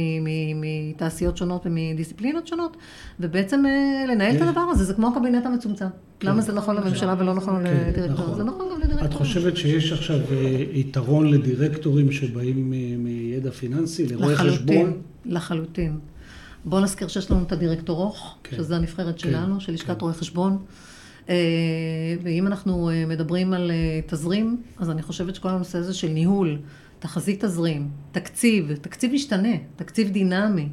מתעשיות 0.61 1.37
שונות 1.37 1.63
ומדיסציפלינות 1.67 2.47
שונות, 2.47 2.77
ובעצם 3.21 3.63
לנהל 4.09 4.37
את 4.37 4.43
הדבר 4.43 4.61
הזה, 4.61 4.85
זה 4.85 4.95
כמו 4.95 5.09
הקבינט 5.09 5.47
המצומצם. 5.47 5.87
כן. 6.21 6.29
למה 6.29 6.41
זה 6.41 6.53
נכון 6.53 6.77
לממשלה 6.77 7.15
ולא 7.19 7.35
נכון 7.35 7.55
כן, 7.65 7.75
לדירקטורים? 7.89 8.13
נכון. 8.13 8.35
זה 8.37 8.45
נכון 8.45 8.67
גם 8.73 8.79
לדירקטורים. 8.81 9.05
את 9.07 9.15
חושבת 9.15 9.57
שיש 9.57 9.93
עכשיו 9.93 10.17
יתרון 10.73 11.31
לדירקטורים 11.31 12.13
שבאים 12.13 12.71
מידע 12.99 13.51
פיננסי, 13.51 14.07
לרואי 14.07 14.37
חשבון? 14.37 14.93
לחלוטין. 15.25 15.99
בואו 16.65 16.81
נזכיר 16.81 17.09
שיש 17.09 17.31
לנו 17.31 17.43
את 17.43 17.53
הדירקטורוך, 17.53 18.37
כן. 18.43 18.57
שזו 18.57 18.75
הנבחרת 18.75 19.15
כן, 19.15 19.19
שלנו, 19.19 19.61
של 19.61 19.73
לשכת 19.73 19.87
כן. 19.87 20.01
רואי 20.01 20.15
חשבון. 20.15 20.59
אה, 21.29 21.35
ואם 22.23 22.47
אנחנו 22.47 22.91
אה, 22.91 23.07
מדברים 23.07 23.53
על 23.53 23.71
אה, 23.71 24.01
תזרים, 24.07 24.63
אז 24.79 24.91
אני 24.91 25.03
חושבת 25.03 25.35
שכל 25.35 25.49
הנושא 25.49 25.79
הזה 25.79 25.95
של 25.95 26.09
ניהול, 26.09 26.59
תחזית 26.99 27.45
תזרים, 27.45 27.89
תקציב, 28.13 28.73
תקציב 28.81 29.13
משתנה, 29.13 29.57
תקציב 29.77 30.11
דינמי, 30.11 30.69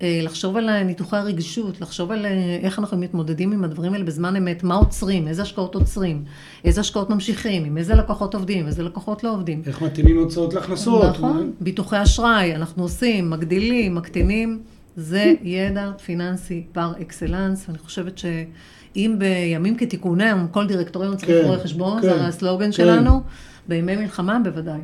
לחשוב 0.00 0.56
על 0.56 0.82
ניתוחי 0.82 1.16
הרגישות, 1.16 1.80
לחשוב 1.80 2.10
על 2.10 2.26
איך 2.62 2.78
אנחנו 2.78 2.96
מתמודדים 2.96 3.52
עם 3.52 3.64
הדברים 3.64 3.92
האלה 3.92 4.04
בזמן 4.04 4.36
אמת, 4.36 4.62
מה 4.62 4.74
עוצרים, 4.74 5.28
איזה 5.28 5.42
השקעות 5.42 5.74
עוצרים, 5.74 6.24
איזה 6.64 6.80
השקעות 6.80 7.10
ממשיכים, 7.10 7.64
עם 7.64 7.78
איזה 7.78 7.94
לקוחות 7.94 8.34
עובדים, 8.34 8.66
איזה 8.66 8.82
לקוחות 8.82 9.24
לא 9.24 9.32
עובדים. 9.34 9.62
איך 9.66 9.82
מתאימים 9.82 10.18
הוצאות 10.18 10.54
להכנסות? 10.54 11.04
נכון, 11.04 11.52
ביטוחי 11.60 12.02
אשראי, 12.02 12.54
אנחנו 12.54 12.82
עושים, 12.82 13.30
מגדילים, 13.30 13.94
מקטינים, 13.94 14.60
זה 14.96 15.34
ידע 15.42 15.90
פיננסי 16.04 16.64
פר 16.72 16.92
אקסלנס, 17.02 17.64
ואני 17.68 17.78
חושבת 17.78 18.18
שאם 18.18 19.16
בימים 19.18 19.76
כתיקונם, 19.76 20.46
כל 20.50 20.66
דירקטוריון 20.66 21.16
צריך 21.16 21.28
כן, 21.28 21.40
רואה 21.44 21.58
חשבון, 21.58 22.02
כן, 22.02 22.08
זה 22.08 22.26
הסלוגן 22.26 22.64
כן. 22.66 22.72
שלנו, 22.72 23.22
בימי 23.68 23.96
מלחמה 23.96 24.38
בוודאי. 24.44 24.80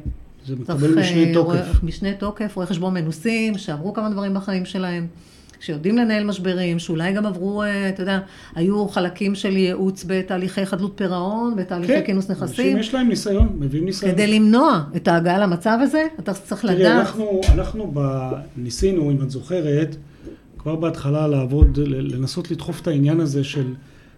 זה 0.46 0.56
מקבל 0.56 0.98
משנה 1.00 1.16
אה, 1.28 1.34
תוקף. 1.34 1.46
רואה- 1.48 1.62
משנה 1.82 2.12
תוקף, 2.14 2.52
רואי 2.56 2.66
חשבון 2.66 2.94
מנוסים, 2.94 3.58
שעברו 3.58 3.92
כמה 3.94 4.10
דברים 4.10 4.34
בחיים 4.34 4.64
שלהם, 4.64 5.06
שיודעים 5.60 5.98
לנהל 5.98 6.24
משברים, 6.24 6.78
שאולי 6.78 7.12
גם 7.12 7.26
עברו, 7.26 7.62
אה, 7.62 7.88
אתה 7.88 8.02
יודע, 8.02 8.20
היו 8.54 8.88
חלקים 8.88 9.34
של 9.34 9.56
ייעוץ 9.56 10.04
בתהליכי 10.08 10.66
חדלות 10.66 10.92
פירעון, 10.94 11.56
בתהליכי 11.56 11.92
כן, 11.92 12.02
כינוס 12.06 12.30
אנשים 12.30 12.44
נכסים. 12.44 12.78
יש 12.78 12.94
להם 12.94 13.08
ניסיון, 13.08 13.48
מביאים 13.58 13.84
ניסיון. 13.84 14.12
כדי 14.12 14.26
למנוע 14.26 14.82
את 14.96 15.08
ההגעה 15.08 15.38
למצב 15.38 15.78
הזה, 15.82 16.06
אתה 16.18 16.34
צריך 16.34 16.60
תראי, 16.62 16.74
לדעת. 16.74 17.06
אנחנו, 17.06 17.40
אנחנו 17.54 17.90
ב... 17.94 18.30
ניסינו, 18.56 19.10
אם 19.10 19.22
את 19.22 19.30
זוכרת, 19.30 19.96
כבר 20.58 20.76
בהתחלה 20.76 21.28
לעבוד, 21.28 21.78
לנסות 21.86 22.50
לדחוף 22.50 22.80
את 22.80 22.86
העניין 22.88 23.20
הזה 23.20 23.44
של 23.44 23.74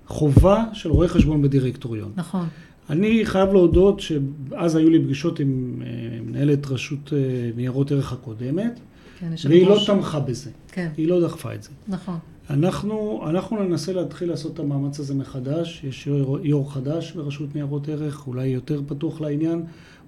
חובה 0.06 0.64
של 0.72 0.90
רואה 0.90 1.08
חשבון 1.08 1.42
בדירקטוריון. 1.42 2.12
נכון. 2.16 2.46
אני 2.90 3.20
חייב 3.24 3.52
להודות 3.52 4.00
שאז 4.00 4.76
היו 4.76 4.90
לי 4.90 4.98
פגישות 5.04 5.40
עם 5.40 5.82
אה, 5.82 6.20
מנהלת 6.22 6.66
רשות 6.66 7.12
אה, 7.12 7.18
ניירות 7.56 7.92
ערך 7.92 8.12
הקודמת, 8.12 8.80
כן, 9.22 9.48
והיא 9.48 9.66
לא. 9.66 9.78
תמכה 9.86 10.20
בזה, 10.20 10.50
כן, 10.72 10.88
היא 10.96 11.08
לא 11.08 11.24
דחפה 11.24 11.54
את 11.54 11.62
זה. 11.62 11.70
נכון. 11.88 12.18
אנחנו, 12.50 13.24
אנחנו 13.28 13.62
ננסה 13.62 13.92
להתחיל 13.92 14.28
לעשות 14.28 14.54
את 14.54 14.58
המאמץ 14.58 15.00
הזה 15.00 15.14
מחדש, 15.14 15.84
יש 15.84 16.06
יו"ר, 16.06 16.38
יו"ר 16.42 16.72
חדש 16.72 17.12
ברשות 17.12 17.54
ניירות 17.54 17.88
ערך, 17.88 18.26
אולי 18.26 18.46
יותר 18.46 18.80
פתוח 18.86 19.20
לעניין, 19.20 19.62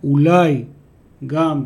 אולי 0.04 0.64
גם, 1.26 1.64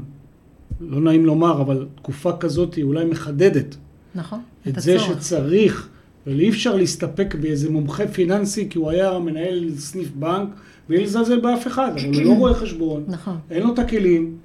לא 0.80 1.00
נעים 1.00 1.26
לומר, 1.26 1.60
אבל 1.60 1.86
תקופה 1.94 2.36
כזאת 2.40 2.74
היא 2.74 2.84
אולי 2.84 3.04
מחדדת 3.04 3.76
נכון. 4.14 4.40
את 4.68 4.80
זה 4.80 4.96
הצורך. 4.96 5.18
שצריך, 5.18 5.88
ואי 6.26 6.48
אפשר 6.48 6.76
להסתפק 6.76 7.34
באיזה 7.40 7.70
מומחה 7.70 8.06
פיננסי, 8.06 8.66
כי 8.70 8.78
הוא 8.78 8.90
היה 8.90 9.18
מנהל 9.18 9.70
סניף 9.76 10.10
בנק, 10.10 10.48
ואין 10.88 11.02
לזלזל 11.02 11.40
באף 11.40 11.66
אחד, 11.66 11.92
אבל 11.96 12.14
הוא 12.14 12.22
לא 12.24 12.30
רואה 12.40 12.54
חשבון, 12.54 13.04
נכון. 13.08 13.36
אין 13.50 13.62
לו 13.62 13.74
את 13.74 13.78
הכלים, 13.78 14.36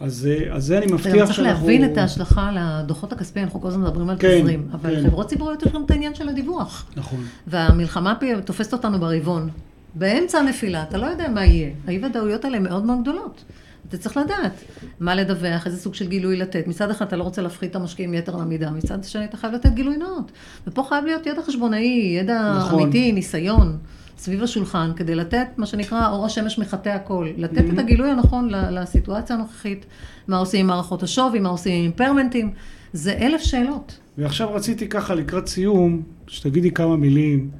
אז, 0.00 0.28
אה, 0.30 0.54
אז 0.54 0.64
זה 0.64 0.78
אני 0.78 0.86
אתה 0.86 0.92
גם 0.92 0.98
מבטיח 0.98 1.24
צריך 1.24 1.34
שאנחנו... 1.34 1.52
להבין 1.52 1.92
את 1.92 1.98
ההשלכה 1.98 2.48
על 2.48 2.56
הדוחות 2.60 3.12
הכספיים, 3.12 3.44
אנחנו 3.46 3.60
כל 3.60 3.68
הזמן 3.68 3.82
מדברים 3.82 4.10
על 4.10 4.16
כן, 4.18 4.40
תזרים, 4.40 4.68
אבל 4.72 4.96
כן. 4.96 5.02
חברות 5.02 5.26
ציבוריות 5.26 5.62
יש 5.62 5.72
גם 5.72 5.84
את 5.84 5.90
העניין 5.90 6.14
של 6.14 6.28
הדיווח. 6.28 6.86
נכון. 6.96 7.24
והמלחמה 7.46 8.14
תופסת 8.44 8.72
אותנו 8.72 9.00
ברבעון. 9.00 9.50
באמצע 9.94 10.38
הנפילה, 10.38 10.82
אתה 10.82 10.98
לא 10.98 11.06
יודע 11.06 11.28
מה 11.28 11.44
יהיה. 11.44 11.70
האי 11.86 12.04
ודאויות 12.04 12.44
האלה 12.44 12.58
מאוד 12.58 12.84
מאוד 12.84 12.98
גדולות. 13.02 13.44
אתה 13.88 13.98
צריך 13.98 14.16
לדעת 14.16 14.52
מה 15.00 15.14
לדווח, 15.14 15.66
איזה 15.66 15.78
סוג 15.78 15.94
של 15.94 16.08
גילוי 16.08 16.36
לתת. 16.36 16.66
מצד 16.66 16.90
אחד 16.90 17.06
אתה 17.06 17.16
לא 17.16 17.24
רוצה 17.24 17.42
להפחית 17.42 17.70
את 17.70 17.76
המשקיעים 17.76 18.14
יתר 18.14 18.36
למידה, 18.36 18.70
מצד 18.70 19.04
שני 19.04 19.24
אתה 19.24 19.36
חייב 19.36 19.52
לתת 19.52 19.70
גילוי 19.70 19.96
נאות. 19.96 20.32
ופה 20.66 20.84
חייב 20.88 21.04
להיות 21.04 21.26
ידע 21.26 21.42
חשבונאי, 21.42 22.16
ידע 22.20 22.54
נכון. 22.58 22.82
אמיתי, 22.82 23.12
ניסיון, 23.12 23.78
סביב 24.20 24.42
השולחן, 24.42 24.90
כדי 24.96 25.14
לתת 25.14 25.46
מה 25.56 25.66
שנקרא 25.66 26.08
אור 26.10 26.26
השמש 26.26 26.58
מחטא 26.58 26.88
הכל. 26.88 27.28
לתת 27.36 27.58
את 27.58 27.78
Mhm. 27.78 27.80
הגילוי 27.80 28.10
הנכון 28.10 28.48
לסיטואציה 28.50 29.36
הנוכחית, 29.36 29.86
מה 30.28 30.38
עושים 30.38 30.60
עם 30.60 30.66
מערכות 30.66 31.02
השווי, 31.02 31.38
מה 31.40 31.48
עושים 31.48 31.72
עם 31.72 31.82
אימפרמנטים, 31.82 32.50
זה 32.92 33.12
אלף 33.12 33.40
שאלות. 33.42 33.98
ועכשיו 34.18 34.54
רציתי 34.54 34.88
ככה 34.88 35.14
לקראת 35.14 35.46
סיום, 35.46 36.02
שתגידי 36.26 36.70
כמה 36.70 36.96
מילים 36.96 37.50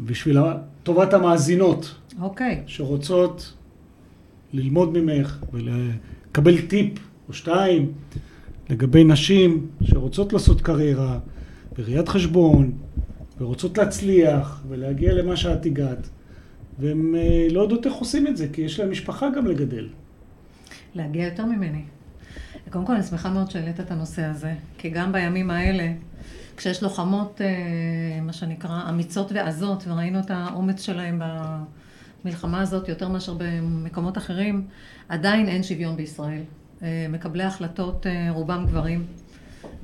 בשביל 0.00 0.38
טובת 0.82 1.14
המאזינות 1.14 1.94
אוקיי. 2.20 2.62
שרוצות 2.66 3.52
ללמוד 4.52 4.98
ממך 4.98 5.38
ולקבל 5.52 6.60
טיפ 6.60 6.92
או 7.28 7.32
שתיים 7.32 7.92
לגבי 8.70 9.04
נשים 9.04 9.66
שרוצות 9.84 10.32
לעשות 10.32 10.60
קריירה 10.60 11.18
בראיית 11.78 12.08
חשבון 12.08 12.72
ורוצות 13.40 13.78
להצליח 13.78 14.62
ולהגיע 14.68 15.14
למה 15.14 15.36
שאת 15.36 15.66
הגעת 15.66 16.08
והן 16.78 17.14
אה, 17.14 17.46
לא 17.50 17.60
יודעות 17.60 17.86
איך 17.86 17.94
עושים 17.94 18.26
את 18.26 18.36
זה 18.36 18.48
כי 18.52 18.62
יש 18.62 18.80
להן 18.80 18.90
משפחה 18.90 19.28
גם 19.36 19.46
לגדל. 19.46 19.88
להגיע 20.94 21.24
יותר 21.24 21.44
ממני. 21.44 21.82
קודם 22.70 22.86
כל, 22.86 22.92
אני 22.92 23.02
שמחה 23.02 23.30
מאוד 23.30 23.50
שהעלית 23.50 23.80
את 23.80 23.90
הנושא 23.90 24.24
הזה, 24.24 24.54
כי 24.78 24.90
גם 24.90 25.12
בימים 25.12 25.50
האלה, 25.50 25.92
כשיש 26.56 26.82
לוחמות, 26.82 27.40
אה, 27.40 28.20
מה 28.22 28.32
שנקרא, 28.32 28.88
אמיצות 28.88 29.32
ועזות, 29.32 29.84
וראינו 29.86 30.20
את 30.20 30.30
האומץ 30.30 30.82
שלהם 30.82 31.22
במלחמה 32.24 32.60
הזאת 32.60 32.88
יותר 32.88 33.08
מאשר 33.08 33.34
במקומות 33.38 34.18
אחרים, 34.18 34.66
עדיין 35.08 35.48
אין 35.48 35.62
שוויון 35.62 35.96
בישראל. 35.96 36.42
אה, 36.82 37.06
מקבלי 37.08 37.42
החלטות, 37.44 38.06
אה, 38.06 38.28
רובם 38.30 38.64
גברים. 38.66 39.06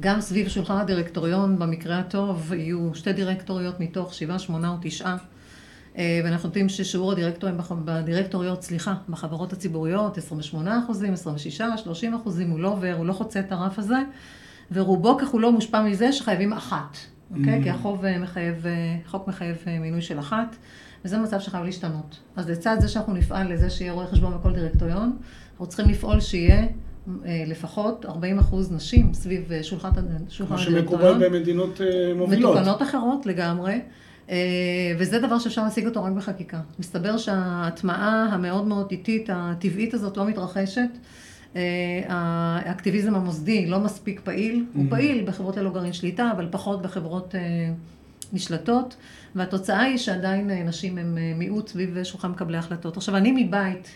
גם 0.01 0.21
סביב 0.21 0.49
שולחן 0.49 0.77
הדירקטוריון, 0.77 1.59
במקרה 1.59 1.99
הטוב, 1.99 2.53
יהיו 2.53 2.95
שתי 2.95 3.13
דירקטוריות 3.13 3.81
מתוך 3.81 4.15
שבעה, 4.15 4.39
שמונה 4.39 4.69
או 4.69 4.77
תשעה. 4.83 5.17
אה, 5.99 6.21
ואנחנו 6.25 6.49
יודעים 6.49 6.69
ששיעור 6.69 7.13
הדירקטורים 7.13 7.59
בדירקטוריות, 7.85 8.63
סליחה, 8.63 8.95
בחברות 9.09 9.53
הציבוריות, 9.53 10.19
28 10.19 10.79
אחוזים, 10.85 11.13
26, 11.13 11.61
30 11.77 12.15
אחוזים, 12.15 12.51
הוא 12.51 12.61
לא 12.61 12.69
עובר, 12.69 12.95
הוא 12.99 13.07
לא 13.07 13.13
חוצה 13.13 13.41
את 13.41 13.53
הרף 13.53 13.79
הזה, 13.79 13.99
ורובו 14.73 15.19
ככולו 15.19 15.53
מושפע 15.53 15.83
מזה 15.83 16.13
שחייבים 16.13 16.53
אחת, 16.53 16.97
אוקיי? 17.31 17.61
Mm. 17.61 17.63
כי 17.63 17.71
החוב 17.71 18.05
אה, 18.05 18.19
מחייב, 18.19 18.67
אה, 18.67 18.97
החוק 19.07 19.29
מחייב 19.29 19.57
מינוי 19.81 20.03
של 20.03 20.19
אחת, 20.19 20.57
וזה 21.05 21.19
מצב 21.19 21.41
שחייב 21.41 21.65
להשתנות. 21.65 22.19
אז 22.37 22.51
לצד 22.51 22.77
זה 22.81 22.89
שאנחנו 22.89 23.15
נפעל 23.15 23.53
לזה 23.53 23.71
שיהיה 23.71 23.93
רואה 23.93 24.07
חשבון 24.07 24.39
בכל 24.39 24.53
דירקטוריון, 24.53 25.17
אנחנו 25.51 25.67
צריכים 25.67 25.89
לפעול 25.89 26.21
שיהיה 26.21 26.67
לפחות 27.47 28.07
40 28.07 28.39
אחוז 28.39 28.73
נשים 28.73 29.15
סביב 29.15 29.53
אה, 29.53 29.63
שולחן, 29.63 29.91
שולחן 30.29 30.57
כמו 30.57 30.65
הדירקטוריון. 30.65 31.13
שמקובל 31.13 31.29
במדינות 31.29 31.81
אה, 31.81 32.15
מובילות. 32.15 32.55
מתוקנות 32.57 32.83
אחרות 32.83 33.27
לגמרי, 33.27 33.81
אה, 34.31 34.37
וזה 34.99 35.19
דבר 35.19 35.39
שאפשר 35.39 35.65
להשיג 35.65 35.87
אותו 35.87 36.05
רק 36.05 36.13
בחקיקה. 36.13 36.61
מסתבר 36.79 37.17
שההטמעה 37.19 38.29
המאוד 38.33 38.67
מאוד 38.67 38.87
איטית, 38.91 39.29
הטבעית 39.33 39.95
הזאת 39.95 40.17
לא 40.17 40.27
מתרחשת. 40.27 40.89
אה, 41.57 41.61
האקטיביזם 42.09 43.15
המוסדי 43.15 43.67
לא 43.67 43.81
מספיק 43.81 44.21
פעיל, 44.25 44.65
הוא 44.75 44.85
Mhm. 44.87 44.91
פעיל 44.91 45.25
בחברות 45.27 45.57
ללא 45.57 45.71
גרעין 45.71 45.93
שליטה, 45.93 46.31
אבל 46.37 46.49
פחות 46.51 46.83
בחברות 46.83 47.35
אה, 47.35 47.41
נשלטות, 48.33 48.97
והתוצאה 49.35 49.81
היא 49.81 49.97
שעדיין 49.99 50.51
אה, 50.51 50.63
נשים 50.63 50.99
הן 50.99 51.19
אה, 51.19 51.33
מיעוט 51.37 51.69
סביב 51.69 52.03
שולחן 52.03 52.31
מקבלי 52.31 52.57
החלטות. 52.59 52.97
עכשיו, 52.97 53.17
אני 53.17 53.45
מבית, 53.45 53.89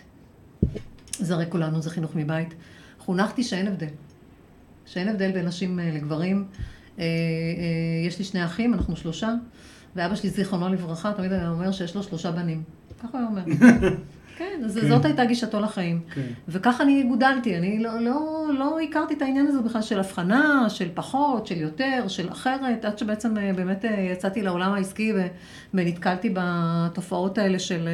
זה 1.18 1.34
הרי 1.34 1.44
כולנו, 1.48 1.82
זה 1.82 1.90
חינוך 1.90 2.10
מבית, 2.14 2.54
חונכתי 3.06 3.42
שאין 3.42 3.66
הבדל. 3.66 3.86
שאין 4.86 5.08
הבדל 5.08 5.32
בין 5.32 5.46
נשים 5.46 5.80
אה, 5.80 5.90
לגברים. 5.94 6.44
אה, 6.98 7.04
אה, 7.04 8.06
יש 8.06 8.18
לי 8.18 8.24
שני 8.24 8.44
אחים, 8.44 8.74
אנחנו 8.74 8.96
שלושה, 8.96 9.34
ואבא 9.96 10.14
שלי, 10.14 10.30
זיכרונו 10.30 10.68
לברכה, 10.68 11.12
תמיד 11.12 11.32
היה 11.32 11.48
אומר 11.48 11.72
שיש 11.72 11.94
לו 11.94 12.02
שלושה 12.02 12.30
בנים. 12.30 12.62
ככה 13.02 13.18
הוא 13.18 13.26
אומר. 13.26 13.42
כן, 14.38 14.62
אז 14.64 14.78
כן. 14.78 14.88
זאת 14.88 15.04
הייתה 15.04 15.24
גישתו 15.24 15.60
לחיים. 15.60 16.00
כן. 16.14 16.22
וככה 16.48 16.82
אני 16.82 17.02
גודלתי, 17.02 17.56
אני 17.56 17.78
לא, 17.78 18.00
לא, 18.00 18.46
לא 18.58 18.80
הכרתי 18.80 19.14
את 19.14 19.22
העניין 19.22 19.46
הזה 19.46 19.60
בכלל 19.60 19.82
של 19.82 19.98
הבחנה, 19.98 20.70
של 20.70 20.88
פחות, 20.94 21.46
של 21.46 21.56
יותר, 21.56 22.04
של 22.08 22.28
אחרת, 22.32 22.84
עד 22.84 22.98
שבעצם 22.98 23.34
באמת 23.34 23.84
יצאתי 24.12 24.42
לעולם 24.42 24.72
העסקי 24.72 25.12
ונתקלתי 25.74 26.34
בתופעות 26.34 27.38
האלה 27.38 27.58
של... 27.58 27.88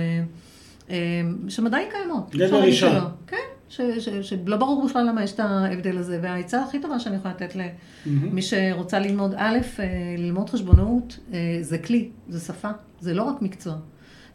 אה, 0.90 0.96
שמדי 1.48 1.84
קיימות. 1.90 2.34
גבר 2.36 2.64
אישה. 2.64 3.06
כן, 3.26 3.36
שלא 4.22 4.56
ברור 4.56 4.86
בכלל 4.88 5.06
למה 5.08 5.22
יש 5.24 5.32
את 5.32 5.40
ההבדל 5.40 5.98
הזה, 5.98 6.18
והעצה 6.22 6.62
הכי 6.62 6.78
טובה 6.80 6.98
שאני 6.98 7.16
יכולה 7.16 7.34
לתת. 7.34 7.54
למי 8.06 8.42
שרוצה 8.42 8.98
ללמוד, 8.98 9.34
א', 9.36 9.58
אה, 9.78 9.84
ללמוד 10.18 10.50
חשבונאות, 10.50 11.18
אה, 11.32 11.38
זה 11.60 11.78
כלי, 11.78 12.08
זה 12.28 12.40
שפה, 12.40 12.68
זה 13.00 13.14
לא 13.14 13.22
רק 13.22 13.42
מקצוע. 13.42 13.74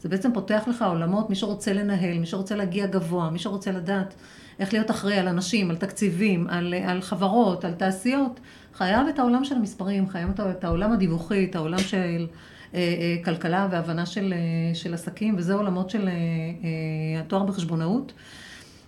זה 0.01 0.09
בעצם 0.09 0.33
פותח 0.33 0.63
לך 0.67 0.81
עולמות, 0.81 1.29
מי 1.29 1.35
שרוצה 1.35 1.73
לנהל, 1.73 2.19
מי 2.19 2.25
שרוצה 2.25 2.55
להגיע 2.55 2.85
גבוה, 2.85 3.29
מי 3.29 3.39
שרוצה 3.39 3.71
לדעת 3.71 4.13
איך 4.59 4.73
להיות 4.73 4.91
אחראי 4.91 5.17
על 5.17 5.27
אנשים, 5.27 5.69
על 5.69 5.75
תקציבים, 5.77 6.47
על, 6.49 6.73
על 6.85 7.01
חברות, 7.01 7.65
על 7.65 7.73
תעשיות, 7.73 8.39
חייב 8.73 9.07
את 9.07 9.19
העולם 9.19 9.43
של 9.43 9.55
המספרים, 9.55 10.09
חייב 10.09 10.29
את- 10.39 10.63
העולם 10.63 10.91
הדיווחי, 10.91 11.45
את 11.49 11.55
העולם 11.55 11.77
של 11.79 12.27
אה, 12.73 12.79
אה, 12.79 13.23
כלכלה 13.23 13.67
והבנה 13.71 14.05
של, 14.05 14.33
אה, 14.33 14.75
של 14.75 14.93
עסקים, 14.93 15.35
וזה 15.37 15.53
עולמות 15.53 15.89
של 15.89 16.07
אה, 16.07 16.13
אה, 16.13 17.19
התואר 17.19 17.43
בחשבונאות. 17.43 18.13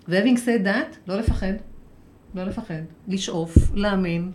ו-having 0.09 0.37
said 0.37 0.65
that, 0.65 0.95
לא 1.07 1.17
לפחד, 1.19 1.53
לא 2.35 2.43
לפחד, 2.43 2.73
לשאוף, 3.07 3.55
להאמין 3.73 4.31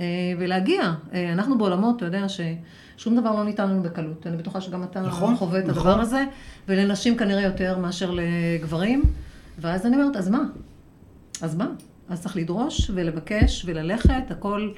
אה, 0.00 0.04
ולהגיע. 0.38 0.92
אה, 1.12 1.32
אנחנו 1.32 1.58
בעולמות, 1.58 1.96
אתה 1.96 2.04
יודע, 2.04 2.26
ששום 2.28 3.16
דבר 3.20 3.32
לא 3.36 3.44
ניתן 3.44 3.68
לנו 3.70 3.82
בקלות. 3.82 4.26
אני 4.26 4.36
בטוחה 4.36 4.60
שגם 4.60 4.82
אתה 4.82 5.00
נכון, 5.00 5.36
חווה 5.36 5.58
את 5.58 5.64
נכון. 5.64 5.86
הדבר 5.88 6.00
הזה, 6.00 6.24
ולנשים 6.68 7.16
כנראה 7.16 7.42
יותר 7.42 7.78
מאשר 7.78 8.10
לגברים. 8.14 9.02
ואז 9.58 9.86
אני 9.86 9.96
אומרת, 9.96 10.16
אז 10.16 10.28
מה? 10.28 10.42
אז 11.42 11.56
מה? 11.56 11.66
אז 12.08 12.20
צריך 12.22 12.36
לדרוש 12.36 12.90
ולבקש 12.94 13.62
וללכת, 13.66 14.30
הכל 14.30 14.70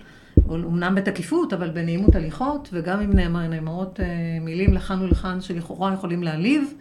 אומנם 0.49 0.95
בתקיפות, 0.95 1.53
אבל 1.53 1.71
בנעימות 1.71 2.15
הליכות, 2.15 2.69
וגם 2.73 3.01
אם 3.01 3.13
נאמר- 3.13 3.49
נאמרות 3.49 4.01
אה, 4.01 4.07
מילים 4.41 4.75
לכאן 4.75 5.03
ולכאן 5.03 5.41
שלכאורה 5.41 5.95
יכולים 5.95 6.23
להעליב. 6.23 6.75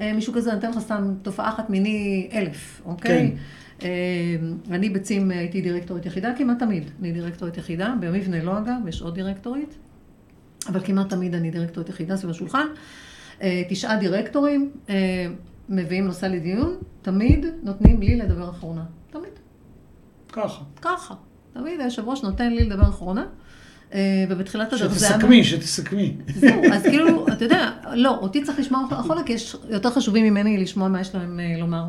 אה, 0.00 0.12
מישהו 0.12 0.32
כזה, 0.32 0.50
אני 0.50 0.58
אתן 0.58 0.70
לך 0.70 0.78
סתם 0.78 1.14
תופעה 1.22 1.48
אחת 1.48 1.70
מיני 1.70 2.28
אלף, 2.32 2.82
אוקיי? 2.84 3.30
כן. 3.78 3.86
אה, 3.86 4.74
אני 4.76 4.90
בצים 4.90 5.30
הייתי 5.30 5.60
דירקטורית 5.60 6.06
יחידה, 6.06 6.32
כמעט 6.38 6.58
תמיד 6.58 6.90
אני 7.00 7.12
דירקטורית 7.12 7.56
יחידה, 7.56 7.94
במבנה 8.00 8.42
לא 8.42 8.58
אגב, 8.58 8.88
יש 8.88 9.02
עוד 9.02 9.14
דירקטורית, 9.14 9.74
אבל 10.68 10.80
כמעט 10.84 11.08
תמיד 11.10 11.34
אני 11.34 11.50
דירקטורית 11.50 11.88
יחידה 11.88 12.16
סביב 12.16 12.30
השולחן. 12.30 12.66
אה, 13.42 13.62
תשעה 13.68 13.96
דירקטורים 13.96 14.70
מביאים 15.68 16.04
נושא 16.04 16.26
לדיון, 16.26 16.76
תמיד 17.02 17.46
נותנים 17.62 18.00
לי 18.00 18.16
לדבר 18.16 18.50
אחרונה. 18.50 18.84
תמיד. 19.10 19.32
ככה. 20.32 20.62
ככה. 20.82 21.14
תמיד 21.52 21.80
היושב 21.80 22.08
ראש 22.08 22.22
נותן 22.22 22.52
לי 22.52 22.64
לדבר 22.64 22.88
אחרונה, 22.88 23.26
ובתחילת 24.28 24.72
הדרך 24.72 24.98
זה 24.98 25.06
היה... 25.06 25.14
שתסכמי, 25.14 25.44
שתסכמי. 25.44 26.16
זהו, 26.34 26.64
אז 26.72 26.82
כאילו, 26.90 27.26
אתה 27.28 27.44
יודע, 27.44 27.70
לא, 27.92 28.18
אותי 28.20 28.42
צריך 28.44 28.58
לשמוע 28.58 28.84
אחרונה, 28.90 29.22
כי 29.22 29.32
יש 29.32 29.56
יותר 29.68 29.90
חשובים 29.90 30.24
ממני 30.24 30.58
לשמוע 30.58 30.88
מה 30.88 31.00
יש 31.00 31.14
להם 31.14 31.40
אה, 31.40 31.60
לומר. 31.60 31.84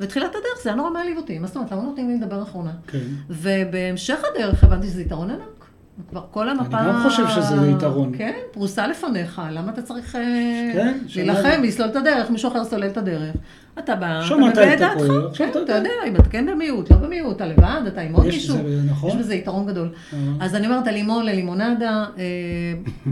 בתחילת 0.00 0.30
הדרך 0.30 0.62
זה 0.62 0.68
היה 0.70 0.76
נורא 0.76 0.90
מעליב 0.90 1.16
אותי, 1.16 1.38
מה 1.38 1.46
זאת 1.46 1.56
אומרת, 1.56 1.72
למה 1.72 1.82
נותנים 1.82 2.08
לי 2.08 2.16
לדבר 2.16 2.42
אחרונה? 2.42 2.72
כן. 2.86 2.98
ובהמשך 3.30 4.18
הדרך 4.34 4.64
הבנתי 4.64 4.86
שזה 4.86 5.02
יתרון 5.02 5.30
ענק. 5.30 5.65
כבר 6.10 6.24
כל 6.30 6.48
המפה... 6.48 6.78
גם 6.88 7.02
חושב 7.02 7.28
שזה 7.28 7.70
יתרון. 7.76 8.12
כן, 8.18 8.34
פרוסה 8.52 8.86
לפניך, 8.86 9.42
למה 9.50 9.72
אתה 9.72 9.82
צריך 9.82 10.16
אה, 10.16 10.70
כן, 10.74 10.98
להילחם. 11.16 11.62
לסלול 11.62 11.88
את 11.88 11.96
הדרך, 11.96 12.30
מישהו 12.30 12.50
אחר 12.50 12.64
סולל 12.64 12.86
את 12.86 12.96
הדרך. 12.96 13.36
אתה 13.78 13.94
בא, 13.94 14.20
אתה 14.26 14.36
מביא 14.36 14.74
את 14.74 14.78
דעתך, 14.78 15.02
כן, 15.34 15.48
אתה 15.50 15.58
יודע. 15.58 15.90
אם 16.06 16.16
אתה 16.16 16.28
כן 16.28 16.46
במיעוט, 16.46 16.90
לא 16.90 16.96
במיעוט, 16.96 17.36
אתה 17.36 17.46
לבד, 17.46 17.80
אתה 17.86 18.00
עם 18.00 18.12
עוד 18.12 18.26
יש 18.26 18.34
מישהו. 18.34 18.56
נכון. 18.86 19.10
יש 19.10 19.16
בזה 19.16 19.34
יתרון 19.34 19.66
גדול. 19.66 19.88
אה. 20.12 20.18
אז 20.40 20.54
אני 20.54 20.66
אומרת, 20.66 20.86
הלימון 20.86 21.26
ללימונדה, 21.26 22.04
אה, 22.18 22.24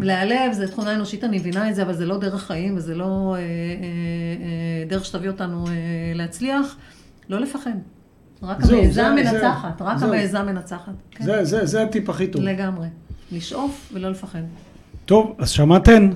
להיעלב 0.00 0.52
זה 0.52 0.68
תכונה 0.68 0.94
אנושית, 0.94 1.24
אני 1.24 1.38
מבינה 1.38 1.70
את 1.70 1.74
זה, 1.74 1.82
אבל 1.82 1.92
זה 1.92 2.06
לא 2.06 2.18
דרך 2.18 2.42
חיים, 2.46 2.76
וזה 2.76 2.94
לא 2.94 3.36
אה, 3.38 4.84
דרך 4.88 5.04
שתביא 5.04 5.28
אותנו 5.28 5.64
להצליח. 6.14 6.76
לא 7.28 7.40
לפחד. 7.40 7.70
רק 8.46 8.64
המעיזה 8.64 8.92
זה- 8.92 9.10
מנצחת, 9.14 9.82
רק. 9.82 10.02
המעיזה 10.02 10.42
מנצחת. 10.42 10.92
כן. 11.10 11.24
זה, 11.24 11.44
זה, 11.44 11.66
זה 11.66 11.82
הטיפ 11.82 12.10
הכי 12.10 12.26
טוב. 12.26 12.42
לגמרי. 12.42 12.86
לשאוף 13.32 13.90
ולא 13.94 14.10
לפחד. 14.10 14.40
טוב, 15.04 15.34
אז 15.38 15.50
שמעתן? 15.50 16.10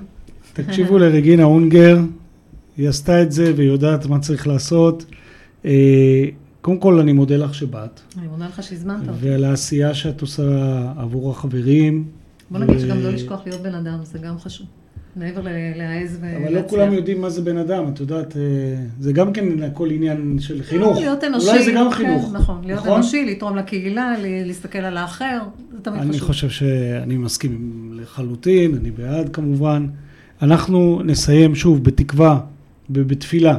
תקשיבו 0.53 0.99
לרגינה 1.03 1.43
אונגר, 1.45 1.99
היא 2.77 2.88
עשתה 2.88 3.23
את 3.23 3.33
זה 3.33 3.53
והיא 3.57 3.69
יודעת 3.69 4.07
מה 4.07 4.19
צריך 4.19 4.47
לעשות. 4.47 5.05
אה, 5.64 6.25
קודם 6.61 6.79
כל, 6.79 6.99
אני 7.01 7.12
מודה 7.12 7.37
לך 7.37 7.55
שבאת, 7.55 8.01
אני 8.19 8.27
מודה 8.27 8.47
לך 8.47 8.62
שהזמנת 8.62 9.09
אותי. 9.09 9.29
ועל 9.29 9.45
העשייה 9.45 9.95
שאת 9.95 10.21
עושה 10.21 10.43
עבור 10.97 11.31
החברים. 11.31 12.05
בוא 12.51 12.59
נגיד 12.61 12.79
שגם 12.79 12.99
לא 13.01 13.11
לשכוח 13.11 13.41
להיות 13.47 13.61
בן 13.62 13.75
אדם, 13.75 13.99
זה 14.03 14.19
גם 14.19 14.38
חשוב. 14.38 14.67
מעבר 15.18 15.40
להעז 15.76 16.18
ולהצליח. 16.20 16.42
אבל 16.42 16.54
לא 16.54 16.68
כולם 16.68 16.92
יודעים 16.92 17.20
מה 17.20 17.31
זה 17.31 17.42
בן 17.42 17.57
אדם, 17.57 17.85
את 17.88 18.00
יודעת, 18.00 18.37
אה, 18.37 18.42
זה 19.00 19.12
גם 19.12 19.33
כן 19.33 19.62
הכל 19.62 19.90
עניין 19.90 20.37
של 20.40 20.62
חינוך. 20.62 20.96
לא, 20.96 21.00
להיות 21.00 21.24
אנושי. 21.24 21.48
אולי 21.48 21.64
זה 21.64 21.72
גם 21.72 21.90
כן, 21.90 21.96
חינוך. 21.96 22.33
נכון, 22.33 22.61
להיות 22.64 22.81
נכון? 22.81 22.92
אנושי, 22.92 23.24
לתרום 23.24 23.57
לקהילה, 23.57 24.14
להסתכל 24.20 24.78
על 24.78 24.96
האחר, 24.96 25.38
זה 25.72 25.78
תמיד 25.83 26.00
אני 26.00 26.12
חשוב. 26.12 26.26
חושב 26.26 26.48
שאני 26.50 27.16
מסכים 27.16 27.90
לחלוטין, 27.96 28.74
אני 28.74 28.90
בעד 28.90 29.28
כמובן. 29.28 29.87
אנחנו 30.42 31.02
נסיים 31.04 31.54
שוב 31.54 31.85
בתקווה 31.85 32.40
ובתפילה 32.90 33.59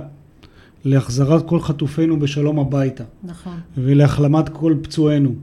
להחזרת 0.86 1.48
כל 1.48 1.60
חטופינו 1.60 2.20
בשלום 2.20 2.60
הביתה 2.60 3.04
נכון. 3.24 3.58
ולהחלמת 3.78 4.50
כל 4.50 4.76
פצועינו 4.82 5.36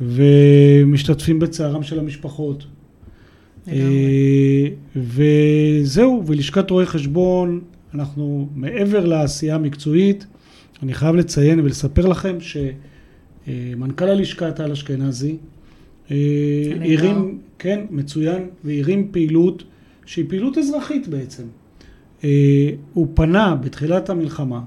ומשתתפים 0.00 1.38
בצערם 1.38 1.82
של 1.82 1.98
המשפחות. 1.98 2.64
לגמרי. 3.66 4.63
וזהו, 4.96 6.22
ולשכת 6.26 6.70
רואי 6.70 6.86
חשבון, 6.86 7.60
אנחנו 7.94 8.48
מעבר 8.54 9.04
לעשייה 9.04 9.54
המקצועית, 9.54 10.26
אני 10.82 10.94
חייב 10.94 11.14
לציין 11.14 11.60
ולספר 11.60 12.06
לכם 12.06 12.36
שמנכ"ל 12.40 14.08
הלשכה 14.08 14.52
טל 14.52 14.72
אשכנזי, 14.72 15.36
אה. 16.10 16.16
הרים, 16.80 17.38
כן, 17.58 17.80
מצוין, 17.90 18.48
והרים 18.64 19.08
פעילות 19.10 19.64
שהיא 20.06 20.24
פעילות 20.28 20.58
אזרחית 20.58 21.08
בעצם. 21.08 21.42
אה, 22.24 22.70
הוא 22.92 23.06
פנה 23.14 23.54
בתחילת 23.54 24.10
המלחמה 24.10 24.60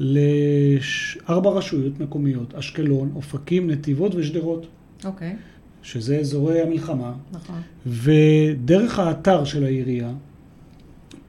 לארבע 0.00 1.50
רשויות 1.50 2.00
מקומיות, 2.00 2.54
אשקלון, 2.54 3.12
אופקים, 3.14 3.70
נתיבות 3.70 4.14
ושדרות, 4.14 4.66
אוקיי, 5.04 5.36
שזה 5.82 6.18
אזורי 6.18 6.62
המלחמה, 6.62 7.12
נכון. 7.32 7.56
ודרך 7.86 8.98
האתר 8.98 9.44
של 9.44 9.64
העירייה 9.64 10.12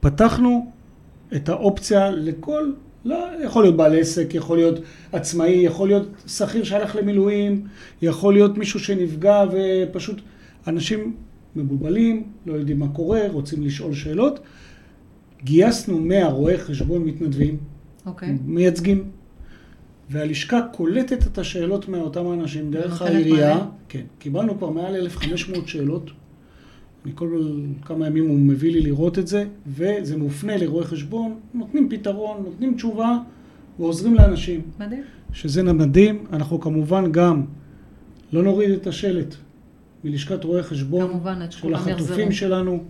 פתחנו 0.00 0.70
את 1.36 1.48
האופציה 1.48 2.10
לכל, 2.10 2.72
לא, 3.04 3.26
יכול 3.44 3.62
להיות 3.62 3.76
בעל 3.76 3.98
עסק, 3.98 4.34
יכול 4.34 4.58
להיות 4.58 4.78
עצמאי, 5.12 5.50
יכול 5.50 5.88
להיות 5.88 6.08
שכיר 6.26 6.64
שהלך 6.64 6.96
למילואים, 6.96 7.66
יכול 8.02 8.34
להיות 8.34 8.58
מישהו 8.58 8.80
שנפגע 8.80 9.44
ופשוט 9.52 10.20
אנשים 10.66 11.14
מבולבלים, 11.56 12.22
לא 12.46 12.52
יודעים 12.52 12.78
מה 12.78 12.88
קורה, 12.88 13.20
רוצים 13.32 13.62
לשאול 13.62 13.94
שאלות. 13.94 14.40
גייסנו 15.44 16.00
100 16.00 16.28
רואי 16.28 16.58
חשבון 16.58 17.04
מתנדבים, 17.04 17.56
אוקיי. 18.06 18.36
מייצגים, 18.44 19.10
והלשכה 20.10 20.60
קולטת 20.72 21.26
את 21.26 21.38
השאלות 21.38 21.88
מאותם 21.88 22.26
האנשים 22.26 22.70
דרך 22.70 23.02
העירייה. 23.02 23.58
כן, 23.88 24.02
קיבלנו 24.18 24.58
כבר 24.58 24.70
מעל 24.70 24.96
1,500 24.96 25.68
שאלות. 25.68 26.10
אני 27.04 27.12
כל 27.14 27.42
כמה 27.84 28.06
ימים 28.06 28.28
הוא 28.28 28.38
מביא 28.38 28.72
לי 28.72 28.80
לראות 28.80 29.18
את 29.18 29.26
זה, 29.26 29.44
וזה 29.66 30.16
מופנה 30.16 30.56
לרואי 30.56 30.84
חשבון, 30.84 31.34
נותנים 31.54 31.88
פתרון, 31.88 32.42
נותנים 32.44 32.74
תשובה 32.74 33.18
ועוזרים 33.78 34.14
לאנשים, 34.14 34.60
מדהים. 34.80 35.02
שזה 35.32 35.62
מדהים. 35.62 36.24
אנחנו 36.32 36.60
כמובן 36.60 37.12
גם 37.12 37.42
לא 38.32 38.42
נוריד 38.42 38.70
את 38.70 38.86
השלט 38.86 39.34
מלשכת 40.04 40.44
רואי 40.44 40.62
חשבון 40.62 41.08
כמובן, 41.08 41.42
עד 41.42 41.52
של 41.52 41.58
שכולם 41.58 41.74
יחזרו. 41.74 41.92
החטופים 41.92 42.32
שלנו, 42.32 42.84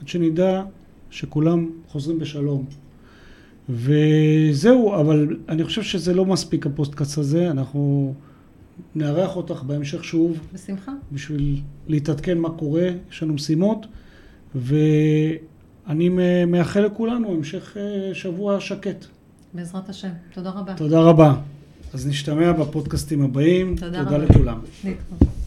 עד 0.00 0.08
שנדע 0.08 0.62
שכולם 1.10 1.70
חוזרים 1.88 2.18
בשלום. 2.18 2.64
וזהו, 3.72 4.94
אבל 5.00 5.36
אני 5.48 5.64
חושב 5.64 5.82
שזה 5.82 6.14
לא 6.14 6.24
מספיק 6.26 6.66
הפודקאסט 6.66 7.18
הזה, 7.18 7.50
אנחנו 7.50 8.14
נארח 8.94 9.36
אותך 9.36 9.62
בהמשך 9.62 10.04
שוב 10.04 10.38
בשמחה. 10.54 10.92
בשביל 11.12 11.60
להתעדכן 11.88 12.38
מה 12.38 12.50
קורה, 12.50 12.88
יש 13.10 13.22
לנו 13.22 13.34
משימות, 13.34 13.86
ואני 14.54 16.08
מאחל 16.46 16.80
לכולנו 16.80 17.32
המשך 17.32 17.76
אה, 17.76 18.14
שבוע 18.14 18.60
שקט. 18.60 19.04
בעזרת 19.54 19.88
השם. 19.88 20.10
תודה 20.34 20.50
רבה. 20.50 20.74
תודה 20.74 21.00
רבה. 21.00 21.34
אז 21.94 22.06
נשתמע 22.06 22.52
בפודקאסטים 22.52 23.22
הבאים. 23.22 23.76
תודה 23.76 24.04
תודה 24.04 24.16
רבה. 24.16 24.24
לכולם. 24.24 24.58
להתראות. 24.84 25.41